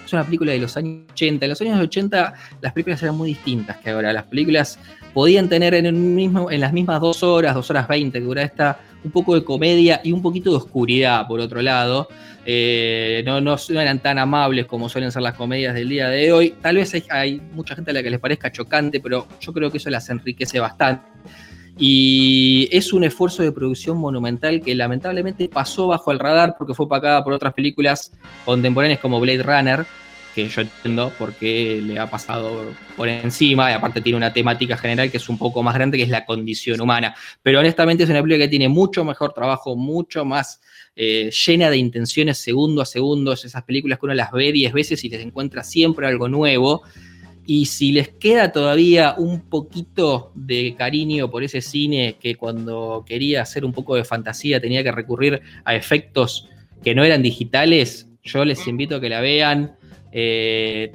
Es 0.06 0.14
una 0.14 0.24
película 0.24 0.52
de 0.52 0.60
los 0.60 0.78
años 0.78 1.04
80. 1.12 1.46
En 1.46 1.50
los 1.50 1.62
años 1.62 1.80
80 1.80 2.34
las 2.62 2.74
películas 2.74 3.02
eran 3.02 3.18
muy 3.18 3.30
distintas 3.30 3.78
que 3.78 3.90
ahora. 3.90 4.14
Las 4.14 4.26
películas 4.26 4.80
podían 5.14 5.50
tener 5.50 5.74
en, 5.74 5.86
el 5.86 5.94
mismo, 5.94 6.52
en 6.52 6.62
las 6.62 6.74
mismas 6.74 7.02
dos 7.02 7.24
horas, 7.24 7.56
dos 7.56 7.70
horas 7.70 7.88
veinte 7.88 8.20
que 8.20 8.26
dura 8.26 8.44
esta, 8.44 8.80
un 9.04 9.12
poco 9.12 9.34
de 9.34 9.44
comedia 9.44 10.02
y 10.04 10.12
un 10.12 10.22
poquito 10.22 10.52
de 10.52 10.58
oscuridad 10.58 11.28
por 11.28 11.40
otro 11.40 11.62
lado. 11.62 12.08
Eh, 12.46 13.24
no, 13.26 13.42
no, 13.42 13.56
eran 13.70 14.00
tan 14.00 14.20
amables 14.20 14.68
como 14.68 14.88
suelen 14.88 15.12
ser 15.12 15.24
las 15.24 15.34
comedias 15.34 15.74
del 15.74 15.90
día 15.90 16.10
de 16.10 16.32
hoy. 16.32 16.56
Tal 16.62 16.76
vez 16.76 16.94
hay, 17.10 17.42
mucha 17.54 17.76
gente 17.76 17.92
a 17.92 17.94
la 17.96 18.04
que 18.04 18.12
les 18.12 18.20
parezca 18.20 18.52
chocante, 18.52 19.00
pero 19.00 19.28
yo 19.40 19.54
creo 19.54 19.72
que 19.72 19.78
eso 19.78 19.90
las 19.90 20.08
enriquece 20.10 20.60
bastante. 20.60 21.06
Y 21.78 22.70
es 22.72 22.94
un 22.94 23.04
esfuerzo 23.04 23.44
de 23.44 23.52
producción 23.52 23.98
monumental 23.98 24.62
que 24.62 24.74
lamentablemente 24.76 25.50
pasó 25.50 25.88
bajo 25.88 26.12
el 26.12 26.20
radar 26.20 26.56
porque 26.58 26.74
fue 26.74 26.88
pagada 26.88 27.24
por 27.24 27.34
otras 27.34 27.54
películas 27.54 28.12
contemporáneas 28.46 29.00
como 29.00 29.20
Blade 29.20 29.44
Runner, 29.44 29.86
que 30.34 30.48
yo 30.48 30.62
entiendo 30.62 31.12
porque 31.18 31.82
le 31.82 32.00
ha 32.00 32.10
pasado 32.10 32.66
por 32.96 33.08
encima, 33.08 33.72
y 33.72 33.74
aparte 33.74 34.02
tiene 34.02 34.18
una 34.18 34.34
temática 34.34 34.78
general 34.78 35.12
que 35.12 35.18
es 35.18 35.30
un 35.30 35.38
poco 35.38 35.64
más 35.64 35.74
grande, 35.76 35.98
que 35.98 36.04
es 36.04 36.10
la 36.10 36.26
condición 36.26 36.80
humana. 36.80 37.16
Pero 37.42 37.60
honestamente 37.60 38.04
es 38.04 38.10
una 38.10 38.22
película 38.22 38.46
que 38.46 38.50
tiene 38.50 38.70
mucho 38.70 39.04
mejor 39.04 39.34
trabajo, 39.34 39.76
mucho 39.76 40.24
más 40.26 40.62
eh, 40.96 41.30
llena 41.46 41.70
de 41.70 41.78
intenciones 41.78 42.38
segundo 42.38 42.82
a 42.82 42.86
segundo, 42.86 43.34
esas 43.34 43.64
películas 43.64 44.00
que 44.00 44.06
uno 44.06 44.14
las 44.14 44.32
ve 44.32 44.52
diez 44.54 44.72
veces 44.72 45.04
y 45.04 45.10
les 45.10 45.22
encuentra 45.22 45.64
siempre 45.64 46.08
algo 46.08 46.30
nuevo. 46.30 46.84
Y 47.46 47.66
si 47.66 47.92
les 47.92 48.10
queda 48.10 48.52
todavía 48.52 49.16
un 49.18 49.42
poquito 49.42 50.32
de 50.36 50.76
cariño 50.78 51.30
por 51.30 51.44
ese 51.44 51.62
cine 51.62 52.18
que 52.20 52.36
cuando 52.36 53.04
quería 53.08 53.42
hacer 53.42 53.66
un 53.66 53.74
poco 53.74 53.96
de 53.96 54.04
fantasía 54.04 54.60
tenía 54.60 54.84
que 54.84 54.92
recurrir 54.92 55.42
a 55.64 55.76
efectos 55.76 56.50
que 56.84 56.96
no 56.96 57.04
eran 57.04 57.22
digitales, 57.22 58.08
yo 58.24 58.44
les 58.46 58.68
invito 58.68 58.96
a 58.96 59.02
que 59.02 59.10
la 59.10 59.22
vean. 59.22 59.76
Eh, 60.18 60.94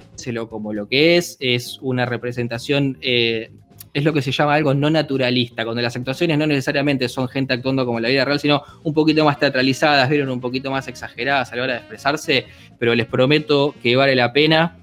como 0.48 0.72
lo 0.72 0.88
que 0.88 1.18
es, 1.18 1.36
es 1.40 1.78
una 1.82 2.06
representación 2.06 2.96
eh, 3.02 3.50
es 3.92 4.04
lo 4.04 4.12
que 4.12 4.22
se 4.22 4.32
llama 4.32 4.54
algo 4.54 4.72
no 4.74 4.88
naturalista, 4.88 5.64
cuando 5.64 5.82
las 5.82 5.96
actuaciones 5.96 6.38
no 6.38 6.46
necesariamente 6.46 7.08
son 7.08 7.28
gente 7.28 7.54
actuando 7.54 7.84
como 7.84 7.98
la 8.00 8.08
vida 8.08 8.24
real, 8.24 8.38
sino 8.38 8.62
un 8.84 8.94
poquito 8.94 9.24
más 9.24 9.38
teatralizadas, 9.38 10.08
vieron 10.08 10.30
un 10.30 10.40
poquito 10.40 10.70
más 10.70 10.86
exageradas 10.88 11.52
a 11.52 11.56
la 11.56 11.62
hora 11.62 11.72
de 11.74 11.78
expresarse, 11.80 12.46
pero 12.78 12.94
les 12.94 13.06
prometo 13.06 13.74
que 13.82 13.96
vale 13.96 14.14
la 14.14 14.32
pena. 14.32 14.76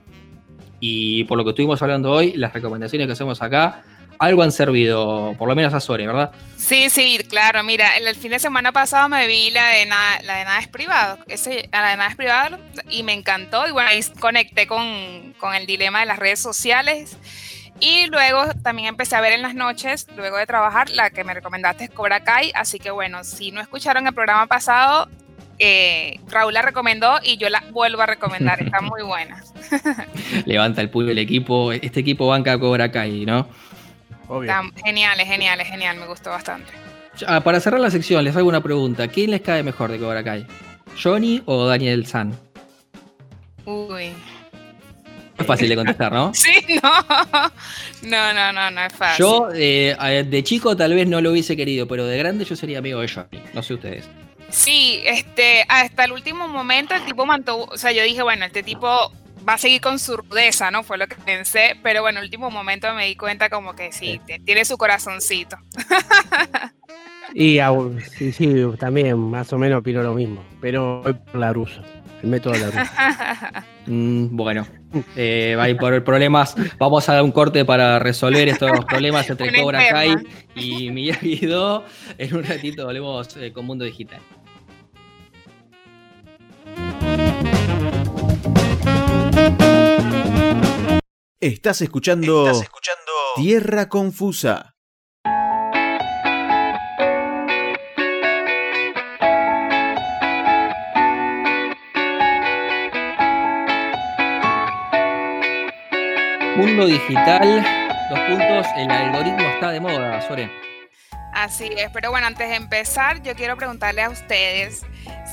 Y 0.79 1.23
por 1.25 1.37
lo 1.37 1.43
que 1.43 1.51
estuvimos 1.51 1.81
hablando 1.81 2.11
hoy, 2.11 2.33
las 2.33 2.53
recomendaciones 2.53 3.07
que 3.07 3.13
hacemos 3.13 3.41
acá, 3.41 3.83
algo 4.19 4.43
han 4.43 4.51
servido, 4.51 5.35
por 5.37 5.47
lo 5.47 5.55
menos 5.55 5.73
a 5.73 5.79
Sore, 5.79 6.07
¿verdad? 6.07 6.31
Sí, 6.55 6.89
sí, 6.89 7.19
claro. 7.29 7.63
Mira, 7.63 7.97
el, 7.97 8.15
fin 8.15 8.31
de 8.31 8.39
semana 8.39 8.71
pasado 8.71 9.09
me 9.09 9.27
vi 9.27 9.51
la 9.51 9.67
de, 9.69 9.85
la 9.85 10.37
de 10.37 10.43
Nada 10.45 10.59
es 10.59 10.67
Privado, 10.67 11.19
ese, 11.27 11.69
la 11.71 11.89
de 11.89 11.97
Nada 11.97 12.09
es 12.09 12.15
Privado, 12.15 12.57
y 12.89 13.03
me 13.03 13.13
encantó. 13.13 13.67
Y 13.67 13.71
bueno, 13.71 13.89
ahí 13.89 14.01
conecté 14.19 14.67
con, 14.67 15.33
con 15.39 15.53
el 15.53 15.65
dilema 15.65 15.99
de 15.99 16.07
las 16.07 16.19
redes 16.19 16.39
sociales 16.39 17.17
y 17.79 18.07
luego 18.07 18.43
también 18.63 18.87
empecé 18.87 19.15
a 19.15 19.21
ver 19.21 19.33
en 19.33 19.41
las 19.41 19.53
noches, 19.53 20.07
luego 20.15 20.37
de 20.37 20.47
trabajar, 20.47 20.89
la 20.89 21.11
que 21.11 21.23
me 21.23 21.33
recomendaste 21.33 21.85
es 21.85 21.89
Cobra 21.91 22.23
Kai. 22.23 22.51
Así 22.55 22.79
que 22.79 22.89
bueno, 22.89 23.23
si 23.23 23.51
no 23.51 23.61
escucharon 23.61 24.07
el 24.07 24.13
programa 24.13 24.47
pasado, 24.47 25.07
eh, 25.59 26.19
Raúl 26.29 26.53
la 26.53 26.61
recomendó 26.61 27.19
y 27.23 27.37
yo 27.37 27.49
la 27.49 27.63
vuelvo 27.71 28.01
a 28.01 28.05
recomendar. 28.05 28.61
Está 28.61 28.81
muy 28.81 29.01
buena. 29.03 29.43
Levanta 30.45 30.81
el 30.81 30.89
puño 30.89 31.11
el 31.11 31.17
equipo. 31.17 31.71
Este 31.71 32.01
equipo 32.01 32.27
banca 32.27 32.59
Cobra 32.59 32.91
Kai, 32.91 33.25
¿no? 33.25 33.47
Obvio. 34.27 34.51
genial, 34.83 35.19
es 35.19 35.27
genial, 35.27 35.59
es 35.61 35.67
genial. 35.67 35.97
Me 35.97 36.05
gustó 36.05 36.29
bastante. 36.29 36.71
Ah, 37.25 37.41
para 37.41 37.59
cerrar 37.59 37.79
la 37.79 37.89
sección, 37.89 38.23
les 38.23 38.35
hago 38.35 38.47
una 38.47 38.61
pregunta. 38.61 39.07
¿Quién 39.07 39.31
les 39.31 39.41
cae 39.41 39.63
mejor 39.63 39.91
de 39.91 39.97
Cobra 39.97 40.23
Kai? 40.23 40.45
¿Johnny 41.01 41.41
o 41.45 41.65
Daniel 41.65 42.05
San? 42.05 42.37
Uy. 43.65 44.11
Es 45.37 45.45
fácil 45.45 45.69
de 45.69 45.75
contestar, 45.75 46.11
¿no? 46.11 46.31
Sí, 46.33 46.51
no. 46.81 46.91
No, 48.03 48.33
no, 48.33 48.53
no, 48.53 48.71
no 48.71 48.81
es 48.81 48.93
fácil. 48.93 49.25
Yo 49.25 49.49
eh, 49.53 50.25
de 50.27 50.43
chico 50.43 50.75
tal 50.75 50.93
vez 50.93 51.07
no 51.07 51.21
lo 51.21 51.31
hubiese 51.31 51.55
querido, 51.55 51.87
pero 51.87 52.05
de 52.05 52.17
grande 52.17 52.45
yo 52.45 52.55
sería 52.55 52.79
amigo 52.79 52.99
de 52.99 53.07
Johnny. 53.07 53.41
No 53.53 53.63
sé 53.63 53.73
ustedes. 53.73 54.07
Sí, 54.49 55.01
este, 55.05 55.65
hasta 55.67 56.05
el 56.05 56.11
último 56.11 56.47
momento 56.47 56.95
el 56.95 57.03
tipo 57.05 57.25
mantuvo, 57.25 57.65
o 57.65 57.77
sea, 57.77 57.91
yo 57.91 58.03
dije, 58.03 58.21
bueno, 58.23 58.45
este 58.45 58.63
tipo 58.63 59.11
va 59.47 59.53
a 59.53 59.57
seguir 59.57 59.81
con 59.81 59.99
su 59.99 60.17
rudeza, 60.17 60.71
¿no? 60.71 60.83
Fue 60.83 60.97
lo 60.97 61.07
que 61.07 61.15
pensé, 61.15 61.77
pero 61.83 62.01
bueno, 62.01 62.19
en 62.19 62.23
el 62.23 62.27
último 62.27 62.49
momento 62.49 62.93
me 62.93 63.05
di 63.05 63.15
cuenta 63.15 63.49
como 63.49 63.73
que 63.73 63.91
sí, 63.91 64.19
tiene 64.45 64.65
su 64.65 64.77
corazoncito. 64.77 65.57
Y 67.33 67.59
sí, 68.17 68.31
sí, 68.31 68.65
también 68.79 69.17
más 69.17 69.51
o 69.51 69.57
menos 69.57 69.79
opino 69.79 70.01
lo 70.01 70.13
mismo, 70.13 70.41
pero 70.61 71.01
voy 71.03 71.13
por 71.13 71.35
la 71.35 71.51
rusa 71.51 71.81
el 72.21 72.29
método 72.29 72.53
de 72.53 72.59
la 72.59 73.65
mm, 73.85 74.35
bueno, 74.35 74.67
eh, 75.15 75.55
va 75.57 75.63
a 75.63 75.69
ir 75.69 75.77
por 75.77 76.03
problemas. 76.03 76.55
Vamos 76.77 77.07
a 77.09 77.13
dar 77.13 77.23
un 77.23 77.31
corte 77.31 77.65
para 77.65 77.99
resolver 77.99 78.47
estos 78.47 78.85
problemas 78.85 79.29
entre 79.29 79.61
Cobra 79.61 79.87
Kai 79.89 80.15
y 80.55 80.91
Miyagi-Do. 80.91 81.85
En 82.17 82.35
un 82.35 82.43
ratito 82.43 82.85
volvemos 82.85 83.35
eh, 83.37 83.51
con 83.53 83.65
Mundo 83.65 83.85
Digital. 83.85 84.21
Estás 91.39 91.81
escuchando, 91.81 92.47
Estás 92.47 92.63
escuchando 92.63 93.11
Tierra 93.35 93.89
Confusa. 93.89 94.76
Mundo 106.57 106.87
digital, 106.87 107.63
dos 108.09 108.19
puntos, 108.21 108.65
el 108.77 108.89
algoritmo 108.89 109.41
está 109.41 109.69
de 109.69 109.79
moda, 109.79 110.19
Sore. 110.27 110.51
Así 111.31 111.69
es, 111.77 111.91
pero 111.93 112.09
bueno, 112.09 112.25
antes 112.25 112.49
de 112.49 112.55
empezar, 112.55 113.21
yo 113.21 113.35
quiero 113.35 113.55
preguntarle 113.57 114.01
a 114.01 114.09
ustedes 114.09 114.83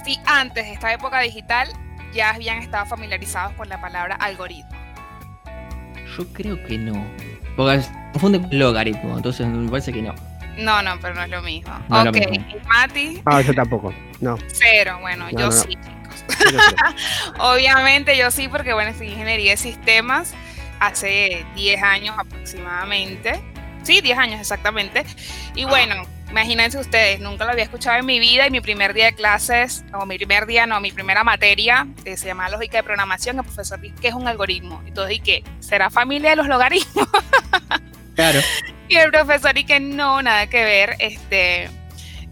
si 0.04 0.20
antes 0.26 0.66
de 0.66 0.74
esta 0.74 0.92
época 0.92 1.20
digital 1.20 1.66
ya 2.12 2.34
habían 2.34 2.58
estado 2.58 2.84
familiarizados 2.84 3.54
con 3.54 3.70
la 3.70 3.80
palabra 3.80 4.16
algoritmo. 4.16 4.78
Yo 6.18 6.30
creo 6.34 6.62
que 6.62 6.76
no. 6.76 7.06
Porque 7.56 7.80
se 7.80 7.90
confunde 8.12 8.42
con 8.42 8.58
logaritmo, 8.58 9.16
entonces 9.16 9.46
me 9.46 9.70
parece 9.70 9.94
que 9.94 10.02
no. 10.02 10.14
No, 10.58 10.82
no, 10.82 11.00
pero 11.00 11.14
no 11.14 11.22
es 11.22 11.30
lo 11.30 11.40
mismo. 11.40 11.74
ok, 11.88 12.18
Mati? 12.66 13.22
Ah, 13.24 13.40
yo 13.40 13.54
tampoco, 13.54 13.94
no. 14.20 14.36
Cero, 14.48 14.98
bueno, 15.00 15.30
yo 15.30 15.50
sí, 15.50 15.70
chicos. 15.70 16.24
Obviamente 17.38 18.14
yo 18.14 18.30
sí, 18.30 18.46
porque 18.46 18.74
bueno, 18.74 18.92
soy 18.92 19.08
ingeniería 19.08 19.52
de 19.52 19.56
sistemas 19.56 20.34
hace 20.80 21.44
10 21.54 21.82
años 21.82 22.16
aproximadamente. 22.18 23.40
Sí, 23.82 24.00
10 24.00 24.18
años 24.18 24.40
exactamente. 24.40 25.04
Y 25.54 25.64
bueno, 25.64 26.06
imagínense 26.30 26.78
ustedes, 26.78 27.20
nunca 27.20 27.44
lo 27.44 27.52
había 27.52 27.64
escuchado 27.64 27.98
en 27.98 28.06
mi 28.06 28.18
vida 28.18 28.46
y 28.46 28.50
mi 28.50 28.60
primer 28.60 28.94
día 28.94 29.06
de 29.06 29.14
clases, 29.14 29.84
o 29.92 30.06
mi 30.06 30.16
primer 30.16 30.46
día, 30.46 30.66
no, 30.66 30.80
mi 30.80 30.90
primera 30.90 31.22
materia, 31.22 31.86
que 32.02 32.16
se 32.16 32.26
llama 32.26 32.48
Lógica 32.48 32.78
de 32.78 32.82
Programación, 32.82 33.38
el 33.38 33.44
profesor 33.44 33.80
dice 33.80 33.94
que 34.00 34.08
es 34.08 34.14
un 34.14 34.26
algoritmo. 34.26 34.82
Y 34.86 34.92
todo 34.92 35.06
que, 35.22 35.44
¿será 35.60 35.90
familia 35.90 36.30
de 36.30 36.36
los 36.36 36.48
logaritmos? 36.48 37.08
Claro. 38.14 38.40
y 38.88 38.96
el 38.96 39.10
profesor 39.10 39.56
y 39.58 39.64
que 39.64 39.80
no, 39.80 40.22
nada 40.22 40.46
que 40.48 40.64
ver, 40.64 40.96
este 40.98 41.68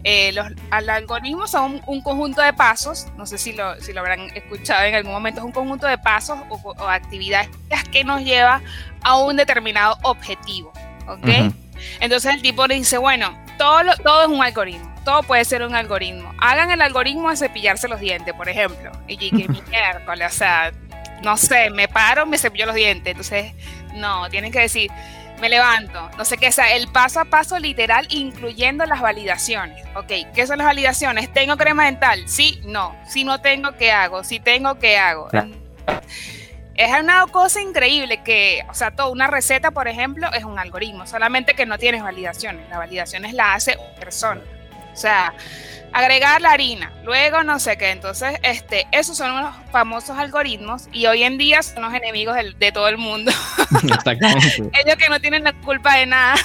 eh, 0.03 0.33
los 0.33 0.47
algoritmos 0.69 1.49
son 1.49 1.81
un, 1.85 2.01
conjunto 2.01 2.41
de 2.41 2.51
pasos, 2.53 3.07
no 3.17 3.25
sé 3.25 3.37
si 3.37 3.53
lo, 3.53 3.79
si 3.79 3.93
lo 3.93 4.01
habrán 4.01 4.21
escuchado 4.35 4.83
en 4.83 4.95
algún 4.95 5.13
momento, 5.13 5.39
es 5.39 5.45
un 5.45 5.53
conjunto 5.53 5.87
de 5.87 5.97
pasos 5.97 6.39
o, 6.49 6.73
actividades 6.87 7.49
que 7.91 8.03
nos 8.03 8.21
lleva 8.21 8.61
a 9.01 9.17
un 9.17 9.37
determinado 9.37 9.97
objetivo. 10.03 10.73
¿ok? 11.07 11.53
Entonces 11.99 12.33
el 12.35 12.41
tipo 12.41 12.67
le 12.67 12.75
dice, 12.75 12.97
bueno, 12.97 13.37
todo, 13.57 13.79
todo 14.03 14.23
es 14.23 14.27
un 14.27 14.43
algoritmo, 14.43 14.93
todo 15.05 15.23
puede 15.23 15.45
ser 15.45 15.63
un 15.63 15.75
algoritmo. 15.75 16.33
Hagan 16.39 16.71
el 16.71 16.81
algoritmo 16.81 17.29
de 17.29 17.37
cepillarse 17.37 17.87
los 17.87 17.99
dientes, 17.99 18.33
por 18.33 18.49
ejemplo. 18.49 18.91
Y 19.07 19.17
que 19.17 19.31
miércoles, 19.69 20.33
o 20.33 20.35
sea, 20.35 20.71
no 21.23 21.37
sé, 21.37 21.69
me 21.69 21.87
paro, 21.87 22.25
me 22.25 22.37
cepillo 22.37 22.65
los 22.65 22.75
dientes. 22.75 23.11
Entonces, 23.11 23.53
no, 23.93 24.29
tienen 24.29 24.51
que 24.51 24.59
decir, 24.59 24.91
me 25.43 25.49
levanto, 25.49 26.09
no 26.17 26.23
sé 26.23 26.37
qué, 26.37 26.47
o 26.47 26.51
sea, 26.53 26.73
el 26.73 26.87
paso 26.87 27.19
a 27.19 27.25
paso 27.25 27.59
literal, 27.59 28.07
incluyendo 28.09 28.85
las 28.85 29.01
validaciones. 29.01 29.85
Ok, 29.93 30.13
¿qué 30.33 30.47
son 30.47 30.59
las 30.59 30.67
validaciones? 30.67 31.33
¿Tengo 31.33 31.57
crema 31.57 31.83
dental? 31.83 32.23
Sí, 32.29 32.61
no. 32.63 32.95
Si 33.09 33.25
no 33.25 33.41
tengo, 33.41 33.73
¿qué 33.73 33.91
hago? 33.91 34.23
Si 34.23 34.39
tengo, 34.39 34.79
¿qué 34.79 34.97
hago? 34.97 35.27
Es 36.75 36.97
una 36.97 37.27
cosa 37.27 37.59
increíble 37.59 38.23
que, 38.23 38.63
o 38.69 38.73
sea, 38.73 38.91
toda 38.91 39.09
una 39.09 39.27
receta, 39.27 39.71
por 39.71 39.89
ejemplo, 39.89 40.31
es 40.31 40.45
un 40.45 40.57
algoritmo, 40.57 41.05
solamente 41.05 41.55
que 41.55 41.65
no 41.65 41.77
tienes 41.77 42.03
validaciones. 42.03 42.69
Las 42.69 42.77
validaciones 42.77 43.33
la 43.33 43.53
hace 43.53 43.75
una 43.75 43.99
persona. 43.99 44.41
O 44.93 44.95
sea, 44.95 45.33
agregar 45.93 46.41
la 46.41 46.51
harina, 46.51 46.91
luego 47.03 47.43
no 47.43 47.59
sé 47.59 47.77
qué. 47.77 47.91
Entonces, 47.91 48.39
este, 48.43 48.87
esos 48.91 49.15
son 49.15 49.41
los 49.41 49.55
famosos 49.71 50.17
algoritmos 50.17 50.87
y 50.91 51.05
hoy 51.05 51.23
en 51.23 51.37
día 51.37 51.61
son 51.61 51.83
los 51.83 51.93
enemigos 51.93 52.35
de, 52.57 52.71
todo 52.71 52.87
el 52.87 52.97
mundo. 52.97 53.31
Ellos 53.83 54.95
que 54.97 55.09
no 55.09 55.19
tienen 55.21 55.43
la 55.43 55.53
culpa 55.53 55.95
de 55.97 56.07
nada 56.07 56.35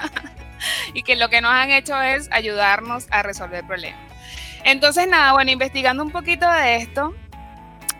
y 0.94 1.02
que 1.02 1.16
lo 1.16 1.28
que 1.28 1.40
nos 1.40 1.52
han 1.52 1.70
hecho 1.70 2.00
es 2.00 2.28
ayudarnos 2.32 3.06
a 3.10 3.22
resolver 3.22 3.66
problemas. 3.66 4.00
Entonces, 4.64 5.08
nada, 5.08 5.32
bueno, 5.32 5.50
investigando 5.50 6.02
un 6.02 6.10
poquito 6.10 6.50
de 6.50 6.76
esto, 6.76 7.14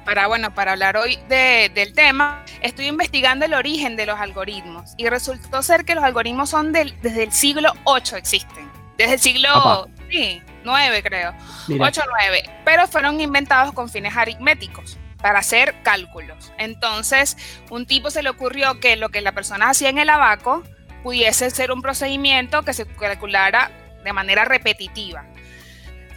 para, 0.04 0.26
bueno, 0.26 0.54
para 0.54 0.72
hablar 0.72 0.96
hoy 0.96 1.18
del 1.28 1.92
tema, 1.94 2.44
estoy 2.60 2.86
investigando 2.86 3.44
el 3.44 3.54
origen 3.54 3.96
de 3.96 4.06
los 4.06 4.18
algoritmos 4.18 4.94
y 4.96 5.08
resultó 5.08 5.62
ser 5.62 5.84
que 5.84 5.94
los 5.94 6.04
algoritmos 6.04 6.50
son 6.50 6.72
desde 6.72 7.22
el 7.22 7.32
siglo 7.32 7.72
8 7.84 8.16
existen. 8.16 8.70
Desde 8.96 9.14
el 9.14 9.20
siglo 9.20 9.88
sí, 10.10 10.42
9 10.64 11.02
creo, 11.02 11.34
8 11.68 12.02
9, 12.08 12.42
pero 12.64 12.86
fueron 12.86 13.20
inventados 13.20 13.72
con 13.72 13.88
fines 13.88 14.16
aritméticos 14.16 14.98
para 15.20 15.40
hacer 15.40 15.74
cálculos. 15.82 16.52
Entonces, 16.58 17.36
un 17.70 17.86
tipo 17.86 18.10
se 18.10 18.22
le 18.22 18.30
ocurrió 18.30 18.80
que 18.80 18.96
lo 18.96 19.10
que 19.10 19.20
la 19.20 19.32
persona 19.32 19.70
hacía 19.70 19.88
en 19.88 19.98
el 19.98 20.10
abaco 20.10 20.62
pudiese 21.02 21.50
ser 21.50 21.72
un 21.72 21.82
procedimiento 21.82 22.62
que 22.62 22.72
se 22.72 22.86
calculara 22.86 23.70
de 24.04 24.12
manera 24.12 24.44
repetitiva. 24.44 25.24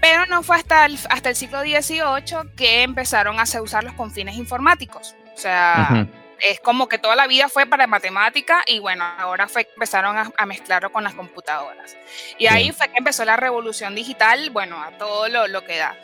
Pero 0.01 0.25
no 0.25 0.43
fue 0.43 0.57
hasta 0.57 0.85
el, 0.85 0.99
hasta 1.09 1.29
el 1.29 1.35
siglo 1.35 1.61
XVIII 1.61 2.53
que 2.57 2.83
empezaron 2.83 3.39
a 3.39 3.43
usarlos 3.61 3.93
con 3.93 4.11
fines 4.11 4.35
informáticos. 4.35 5.15
O 5.33 5.37
sea, 5.37 6.07
es 6.39 6.59
como 6.59 6.87
que 6.87 6.97
toda 6.97 7.15
la 7.15 7.27
vida 7.27 7.49
fue 7.49 7.65
para 7.65 7.87
matemática 7.87 8.63
y 8.67 8.79
bueno, 8.79 9.03
ahora 9.17 9.47
fue 9.47 9.67
empezaron 9.73 10.17
a, 10.17 10.45
mezclarlo 10.45 10.91
con 10.91 11.03
las 11.03 11.13
computadoras. 11.13 11.95
Y 12.37 12.47
ahí 12.47 12.71
fue 12.71 12.89
que 12.89 12.97
empezó 12.97 13.25
la 13.25 13.37
revolución 13.37 13.95
digital, 13.95 14.49
bueno, 14.49 14.81
a 14.81 14.91
todo 14.97 15.27
lo, 15.29 15.47
lo 15.47 15.63
que 15.63 15.77
da. 15.77 15.97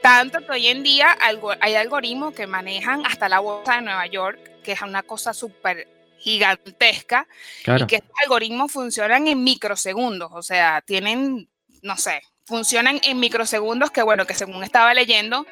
Tanto 0.00 0.40
que 0.40 0.52
hoy 0.52 0.66
en 0.66 0.82
día 0.82 1.16
hay 1.60 1.74
algoritmos 1.74 2.34
que 2.34 2.46
manejan 2.46 3.06
hasta 3.06 3.28
la 3.28 3.38
bolsa 3.38 3.76
de 3.76 3.82
Nueva 3.82 4.06
York, 4.06 4.62
que 4.64 4.72
es 4.72 4.82
una 4.82 5.02
cosa 5.02 5.32
súper 5.32 5.86
gigantesca, 6.18 7.26
y 7.66 7.86
que 7.86 7.96
estos 7.96 8.16
algoritmos 8.22 8.72
funcionan 8.72 9.26
en 9.26 9.42
microsegundos, 9.42 10.30
o 10.32 10.42
sea, 10.42 10.80
tienen, 10.80 11.48
no 11.82 11.96
sé, 11.96 12.22
funcionan 12.44 13.00
en 13.02 13.18
microsegundos 13.20 13.90
que, 13.90 14.02
bueno, 14.02 14.26
que 14.26 14.34
según 14.34 14.62
estaba 14.62 14.94
leyendo, 14.94 15.46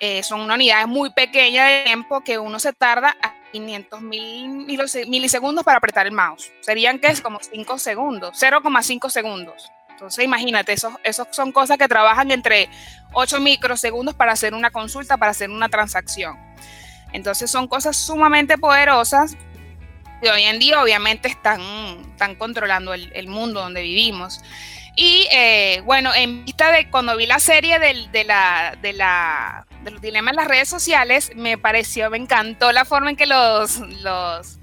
eh, 0.00 0.22
son 0.22 0.40
una 0.40 0.54
unidad 0.54 0.86
muy 0.86 1.10
pequeña 1.10 1.66
de 1.66 1.82
tiempo 1.84 2.22
que 2.22 2.38
uno 2.38 2.60
se 2.60 2.72
tarda 2.72 3.16
a 3.20 3.37
500 3.52 4.00
mil 4.02 4.66
milisegundos 5.08 5.64
para 5.64 5.78
apretar 5.78 6.06
el 6.06 6.12
mouse. 6.12 6.52
Serían 6.60 6.98
que 6.98 7.08
es 7.08 7.20
como 7.20 7.38
5 7.40 7.78
segundos, 7.78 8.40
0,5 8.40 9.10
segundos. 9.10 9.70
Entonces 9.90 10.24
imagínate, 10.24 10.72
esos, 10.72 10.94
esos 11.02 11.26
son 11.32 11.50
cosas 11.50 11.76
que 11.76 11.88
trabajan 11.88 12.30
entre 12.30 12.68
8 13.12 13.40
microsegundos 13.40 14.14
para 14.14 14.32
hacer 14.32 14.54
una 14.54 14.70
consulta, 14.70 15.16
para 15.16 15.32
hacer 15.32 15.50
una 15.50 15.68
transacción. 15.68 16.38
Entonces 17.12 17.50
son 17.50 17.66
cosas 17.66 17.96
sumamente 17.96 18.58
poderosas 18.58 19.36
que 20.20 20.30
hoy 20.30 20.42
en 20.42 20.58
día 20.58 20.82
obviamente 20.82 21.28
están, 21.28 21.60
están 22.10 22.34
controlando 22.34 22.92
el, 22.94 23.28
mundo 23.28 23.60
donde 23.60 23.82
vivimos. 23.82 24.40
Y 24.96 25.28
eh, 25.30 25.80
bueno, 25.84 26.12
en 26.14 26.44
vista 26.44 26.72
de 26.72 26.90
cuando 26.90 27.16
vi 27.16 27.26
la 27.26 27.38
serie 27.38 27.78
de, 27.78 28.24
la, 28.24 28.76
de, 28.82 28.92
la, 28.92 29.66
de 29.88 29.94
los 29.94 30.02
dilemas 30.02 30.32
en 30.32 30.36
las 30.36 30.48
redes 30.48 30.68
sociales, 30.68 31.32
me 31.34 31.58
pareció, 31.58 32.10
me 32.10 32.18
encantó 32.18 32.72
la 32.72 32.84
forma 32.84 33.10
en 33.10 33.16
que 33.16 33.26
los, 33.26 33.78
los, 34.02 34.58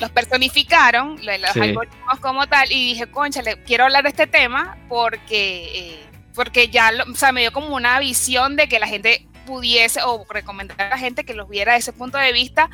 los 0.00 0.10
personificaron, 0.10 1.20
los 1.24 1.56
algoritmos 1.56 2.20
como 2.20 2.46
tal, 2.46 2.72
y 2.72 2.92
dije, 2.92 3.06
concha, 3.06 3.42
quiero 3.66 3.84
hablar 3.84 4.04
de 4.04 4.10
este 4.10 4.26
tema 4.26 4.76
porque, 4.88 5.92
eh, 5.94 6.06
porque 6.34 6.68
ya 6.68 6.90
o 7.10 7.14
sea, 7.14 7.32
me 7.32 7.42
dio 7.42 7.52
como 7.52 7.74
una 7.74 7.98
visión 7.98 8.56
de 8.56 8.68
que 8.68 8.78
la 8.78 8.86
gente 8.86 9.26
pudiese 9.46 10.00
o 10.02 10.24
recomendar 10.28 10.80
a 10.80 10.88
la 10.90 10.98
gente 10.98 11.24
que 11.24 11.34
los 11.34 11.48
viera 11.48 11.74
desde 11.74 11.90
ese 11.90 11.98
punto 11.98 12.16
de 12.18 12.32
vista, 12.32 12.70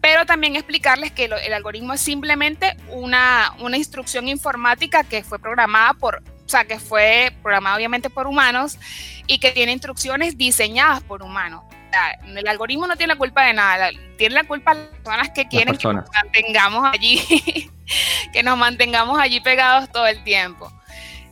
pero 0.00 0.26
también 0.26 0.56
explicarles 0.56 1.12
que 1.12 1.24
el 1.24 1.52
algoritmo 1.52 1.94
es 1.94 2.00
simplemente 2.00 2.76
una, 2.90 3.52
una 3.60 3.76
instrucción 3.76 4.28
informática 4.28 5.04
que 5.04 5.22
fue 5.22 5.38
programada 5.38 5.94
por 5.94 6.22
o 6.48 6.50
sea, 6.50 6.64
que 6.64 6.78
fue 6.78 7.30
programado 7.42 7.76
obviamente 7.76 8.08
por 8.08 8.26
humanos 8.26 8.78
y 9.26 9.38
que 9.38 9.50
tiene 9.50 9.72
instrucciones 9.72 10.38
diseñadas 10.38 11.02
por 11.02 11.22
humanos. 11.22 11.62
O 11.68 11.90
sea, 11.90 12.18
el 12.26 12.48
algoritmo 12.48 12.86
no 12.86 12.96
tiene 12.96 13.12
la 13.12 13.18
culpa 13.18 13.44
de 13.44 13.52
nada, 13.52 13.90
tiene 14.16 14.34
la 14.34 14.44
culpa 14.44 14.72
las 14.72 14.86
personas 14.86 15.30
que 15.34 15.46
quieren 15.46 15.76
que 15.76 15.92
nos 15.92 16.06
mantengamos 16.10 16.88
allí, 16.90 17.20
que 18.32 18.42
nos 18.42 18.56
mantengamos 18.56 19.18
allí 19.18 19.40
pegados 19.40 19.90
todo 19.92 20.06
el 20.06 20.24
tiempo. 20.24 20.72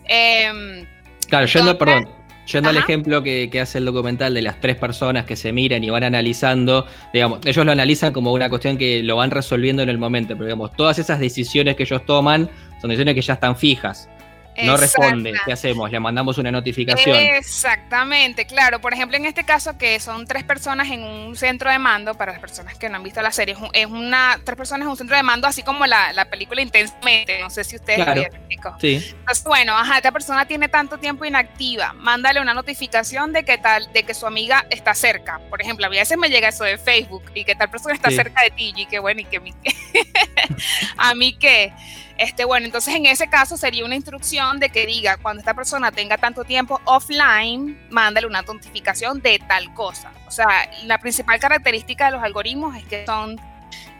Em, 0.04 0.86
claro, 1.28 1.46
yendo, 1.46 1.78
perdón, 1.78 2.10
yendo 2.52 2.68
al 2.68 2.76
ejemplo 2.76 3.22
que, 3.22 3.48
que, 3.50 3.62
hace 3.62 3.78
el 3.78 3.86
documental 3.86 4.34
de 4.34 4.42
las 4.42 4.60
tres 4.60 4.76
personas 4.76 5.24
que 5.24 5.34
se 5.34 5.50
miran 5.50 5.82
y 5.82 5.88
van 5.88 6.04
analizando, 6.04 6.86
digamos, 7.14 7.40
ellos 7.46 7.64
lo 7.64 7.72
analizan 7.72 8.12
como 8.12 8.34
una 8.34 8.50
cuestión 8.50 8.76
que 8.76 9.02
lo 9.02 9.16
van 9.16 9.30
resolviendo 9.30 9.82
en 9.82 9.88
el 9.88 9.96
momento, 9.96 10.34
pero 10.34 10.44
digamos, 10.44 10.72
todas 10.76 10.98
esas 10.98 11.18
decisiones 11.20 11.74
que 11.74 11.84
ellos 11.84 12.04
toman 12.04 12.50
son 12.82 12.90
decisiones 12.90 13.14
que 13.14 13.22
ya 13.22 13.32
están 13.32 13.56
fijas 13.56 14.10
no 14.64 14.76
responde, 14.76 15.34
¿qué 15.44 15.52
hacemos? 15.52 15.90
Le 15.90 16.00
mandamos 16.00 16.38
una 16.38 16.50
notificación. 16.50 17.16
Exactamente, 17.16 18.46
claro. 18.46 18.80
Por 18.80 18.94
ejemplo, 18.94 19.16
en 19.16 19.26
este 19.26 19.44
caso 19.44 19.76
que 19.78 20.00
son 20.00 20.26
tres 20.26 20.44
personas 20.44 20.88
en 20.90 21.02
un 21.02 21.36
centro 21.36 21.70
de 21.70 21.78
mando, 21.78 22.14
para 22.14 22.32
las 22.32 22.40
personas 22.40 22.76
que 22.78 22.88
no 22.88 22.96
han 22.96 23.02
visto 23.02 23.20
la 23.22 23.32
serie, 23.32 23.56
es 23.72 23.86
una 23.86 24.38
tres 24.44 24.56
personas 24.56 24.86
en 24.86 24.90
un 24.90 24.96
centro 24.96 25.16
de 25.16 25.22
mando, 25.22 25.46
así 25.46 25.62
como 25.62 25.86
la, 25.86 26.26
película 26.30 26.62
Intensamente. 26.62 27.38
No 27.40 27.50
sé 27.50 27.64
si 27.64 27.76
ustedes 27.76 28.02
claro. 28.02 28.22
lo 28.22 28.78
Sí. 28.80 29.04
Entonces, 29.10 29.44
bueno, 29.44 29.76
ajá, 29.76 29.96
esta 29.96 30.12
persona 30.12 30.46
tiene 30.46 30.68
tanto 30.68 30.98
tiempo 30.98 31.24
inactiva, 31.24 31.92
mándale 31.94 32.40
una 32.40 32.54
notificación 32.54 33.32
de 33.32 33.44
que 33.44 33.58
tal, 33.58 33.92
de 33.92 34.02
que 34.02 34.14
su 34.14 34.26
amiga 34.26 34.66
está 34.70 34.94
cerca. 34.94 35.40
Por 35.50 35.60
ejemplo, 35.60 35.86
a 35.86 35.88
veces 35.88 36.16
me 36.18 36.28
llega 36.28 36.48
eso 36.48 36.64
de 36.64 36.78
Facebook 36.78 37.24
y 37.34 37.44
que 37.44 37.54
tal 37.54 37.70
persona 37.70 37.94
está 37.94 38.10
cerca 38.10 38.42
de 38.42 38.50
ti 38.50 38.72
y 38.76 38.86
que 38.86 38.98
bueno, 38.98 39.20
y 39.20 39.24
que 39.24 39.36
a 40.96 41.14
mí 41.14 41.34
que 41.34 41.72
este, 42.18 42.44
bueno, 42.44 42.66
entonces 42.66 42.94
en 42.94 43.06
ese 43.06 43.28
caso 43.28 43.56
sería 43.56 43.84
una 43.84 43.94
instrucción 43.94 44.58
de 44.58 44.70
que 44.70 44.86
diga, 44.86 45.18
cuando 45.18 45.40
esta 45.40 45.54
persona 45.54 45.92
tenga 45.92 46.16
tanto 46.16 46.44
tiempo 46.44 46.80
offline, 46.84 47.78
mándale 47.90 48.26
una 48.26 48.42
notificación 48.42 49.20
de 49.20 49.38
tal 49.38 49.72
cosa. 49.74 50.12
O 50.26 50.30
sea, 50.30 50.70
la 50.84 50.98
principal 50.98 51.38
característica 51.38 52.06
de 52.06 52.12
los 52.12 52.22
algoritmos 52.22 52.76
es 52.76 52.84
que 52.84 53.04
son, 53.04 53.38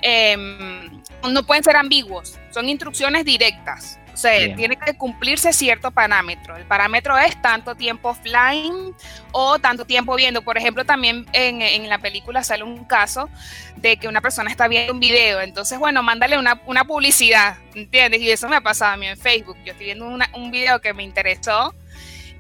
em, 0.01 1.03
no 1.31 1.43
pueden 1.45 1.63
ser 1.63 1.77
ambiguos, 1.77 2.39
son 2.51 2.69
instrucciones 2.69 3.25
directas. 3.25 3.99
O 4.17 4.19
sea, 4.19 4.57
tiene 4.57 4.77
que 4.77 4.95
cumplirse 4.95 5.53
cierto 5.53 5.91
parámetro. 5.91 6.57
El 6.57 6.65
parámetro 6.65 7.19
es 7.19 7.37
tanto 7.43 7.75
tiempo 7.75 8.09
offline 8.09 8.95
o 9.31 9.59
tanto 9.59 9.85
tiempo 9.85 10.17
viendo. 10.17 10.41
Por 10.41 10.57
ejemplo, 10.57 10.87
también 10.87 11.27
en, 11.35 11.61
en, 11.61 11.87
la 11.91 11.99
película 11.99 12.43
sale 12.43 12.65
un 12.65 12.87
caso 12.87 13.29
de 13.77 13.99
que 13.99 14.09
una 14.09 14.23
persona 14.23 14.51
está 14.51 14.69
viendo 14.69 14.95
un 14.95 15.01
video. 15.01 15.43
Entonces, 15.43 15.79
bueno, 15.79 16.03
mándale 16.03 16.39
una, 16.39 16.63
una 16.65 16.85
publicidad, 16.85 17.59
¿entiendes? 17.75 18.23
Y 18.23 18.31
eso 18.31 18.49
me 18.49 18.57
ha 18.57 18.63
pasado 18.63 18.95
a 18.95 18.97
mí 18.97 19.07
en 19.07 19.19
Facebook. 19.19 19.59
Yo 19.67 19.73
estoy 19.73 19.85
viendo 19.85 20.07
un 20.07 20.51
video 20.51 20.81
que 20.81 20.95
me 20.95 21.03
interesó 21.03 21.75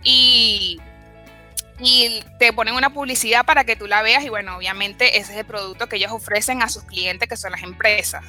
y 0.02 0.80
y 1.78 2.24
te 2.38 2.54
ponen 2.54 2.74
una 2.74 2.88
publicidad 2.88 3.44
para 3.44 3.64
que 3.64 3.76
tú 3.76 3.86
la 3.86 4.00
veas 4.00 4.24
y 4.24 4.30
bueno, 4.30 4.56
obviamente 4.56 5.18
ese 5.18 5.32
es 5.32 5.38
el 5.40 5.44
producto 5.44 5.88
que 5.88 5.96
ellos 5.96 6.10
ofrecen 6.10 6.62
a 6.62 6.70
sus 6.70 6.84
clientes 6.84 7.28
que 7.28 7.36
son 7.36 7.52
las 7.52 7.62
empresas. 7.62 8.24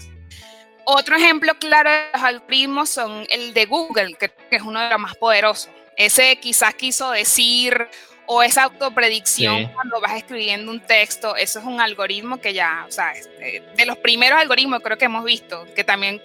Otro 0.90 1.18
ejemplo 1.18 1.54
claro 1.60 1.92
de 1.92 2.06
los 2.14 2.24
algoritmos 2.24 2.90
son 2.90 3.26
el 3.30 3.54
de 3.54 3.66
Google, 3.66 4.14
que 4.14 4.32
es 4.52 4.62
uno 4.62 4.80
de 4.80 4.90
los 4.90 4.98
más 4.98 5.18
poderosos. 5.18 5.70
Ese 5.98 6.38
quizás 6.40 6.76
quiso 6.76 7.12
decir, 7.12 7.90
o 8.26 8.42
esa 8.42 8.64
autopredicción 8.64 9.68
cuando 9.74 10.00
vas 10.00 10.16
escribiendo 10.16 10.72
un 10.72 10.80
texto, 10.80 11.36
eso 11.36 11.60
es 11.60 11.66
un 11.66 11.82
algoritmo 11.82 12.40
que 12.40 12.54
ya, 12.54 12.86
o 12.88 12.92
sea, 12.94 13.12
eh, 13.42 13.62
de 13.76 13.86
los 13.86 13.98
primeros 13.98 14.40
algoritmos 14.40 14.80
creo 14.82 14.98
que 14.98 15.04
hemos 15.04 15.26
visto, 15.26 15.66
que 15.76 15.84
también 15.84 16.22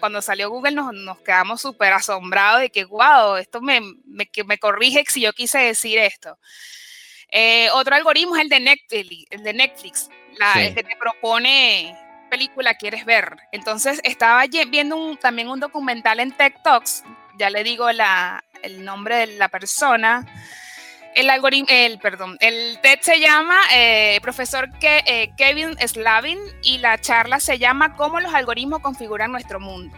cuando 0.00 0.22
salió 0.22 0.48
Google 0.48 0.72
nos, 0.72 0.94
nos 0.94 1.20
quedamos 1.20 1.60
súper 1.60 1.92
asombrados 1.92 2.62
de 2.62 2.70
que, 2.70 2.86
wow, 2.86 3.36
esto 3.36 3.60
me, 3.60 3.82
me, 4.06 4.30
me, 4.46 4.58
corrige 4.58 5.04
si 5.08 5.20
yo 5.20 5.34
quise 5.34 5.58
decir 5.58 5.98
esto. 5.98 6.38
Eh, 7.30 7.68
otro 7.74 7.94
algoritmo 7.94 8.34
es 8.36 8.44
el 8.44 8.48
de 8.48 8.60
Netflix, 8.60 9.26
el 9.28 9.42
de 9.42 9.52
Netflix, 9.52 10.08
la, 10.38 10.54
el 10.64 10.74
que 10.74 10.84
te 10.84 10.96
propone 10.96 12.05
película 12.28 12.74
quieres 12.74 13.04
ver. 13.04 13.36
Entonces 13.52 14.00
estaba 14.04 14.44
viendo 14.70 15.16
también 15.16 15.48
un 15.48 15.60
documental 15.60 16.20
en 16.20 16.32
Tech 16.32 16.62
Talks, 16.62 17.04
ya 17.38 17.50
le 17.50 17.64
digo 17.64 17.90
la, 17.92 18.44
el 18.62 18.84
nombre 18.84 19.16
de 19.16 19.26
la 19.38 19.48
persona. 19.48 20.26
El 21.14 21.30
algoritmo, 21.30 21.68
el, 21.70 21.98
perdón, 21.98 22.36
el 22.40 22.78
TED 22.82 22.98
se 23.00 23.20
llama 23.20 23.56
eh, 23.74 24.18
profesor 24.20 24.68
eh, 24.82 25.30
Kevin 25.38 25.74
Slavin 25.78 26.38
y 26.62 26.76
la 26.78 27.00
charla 27.00 27.40
se 27.40 27.58
llama 27.58 27.96
Cómo 27.96 28.20
los 28.20 28.34
algoritmos 28.34 28.80
configuran 28.80 29.32
nuestro 29.32 29.58
mundo. 29.58 29.96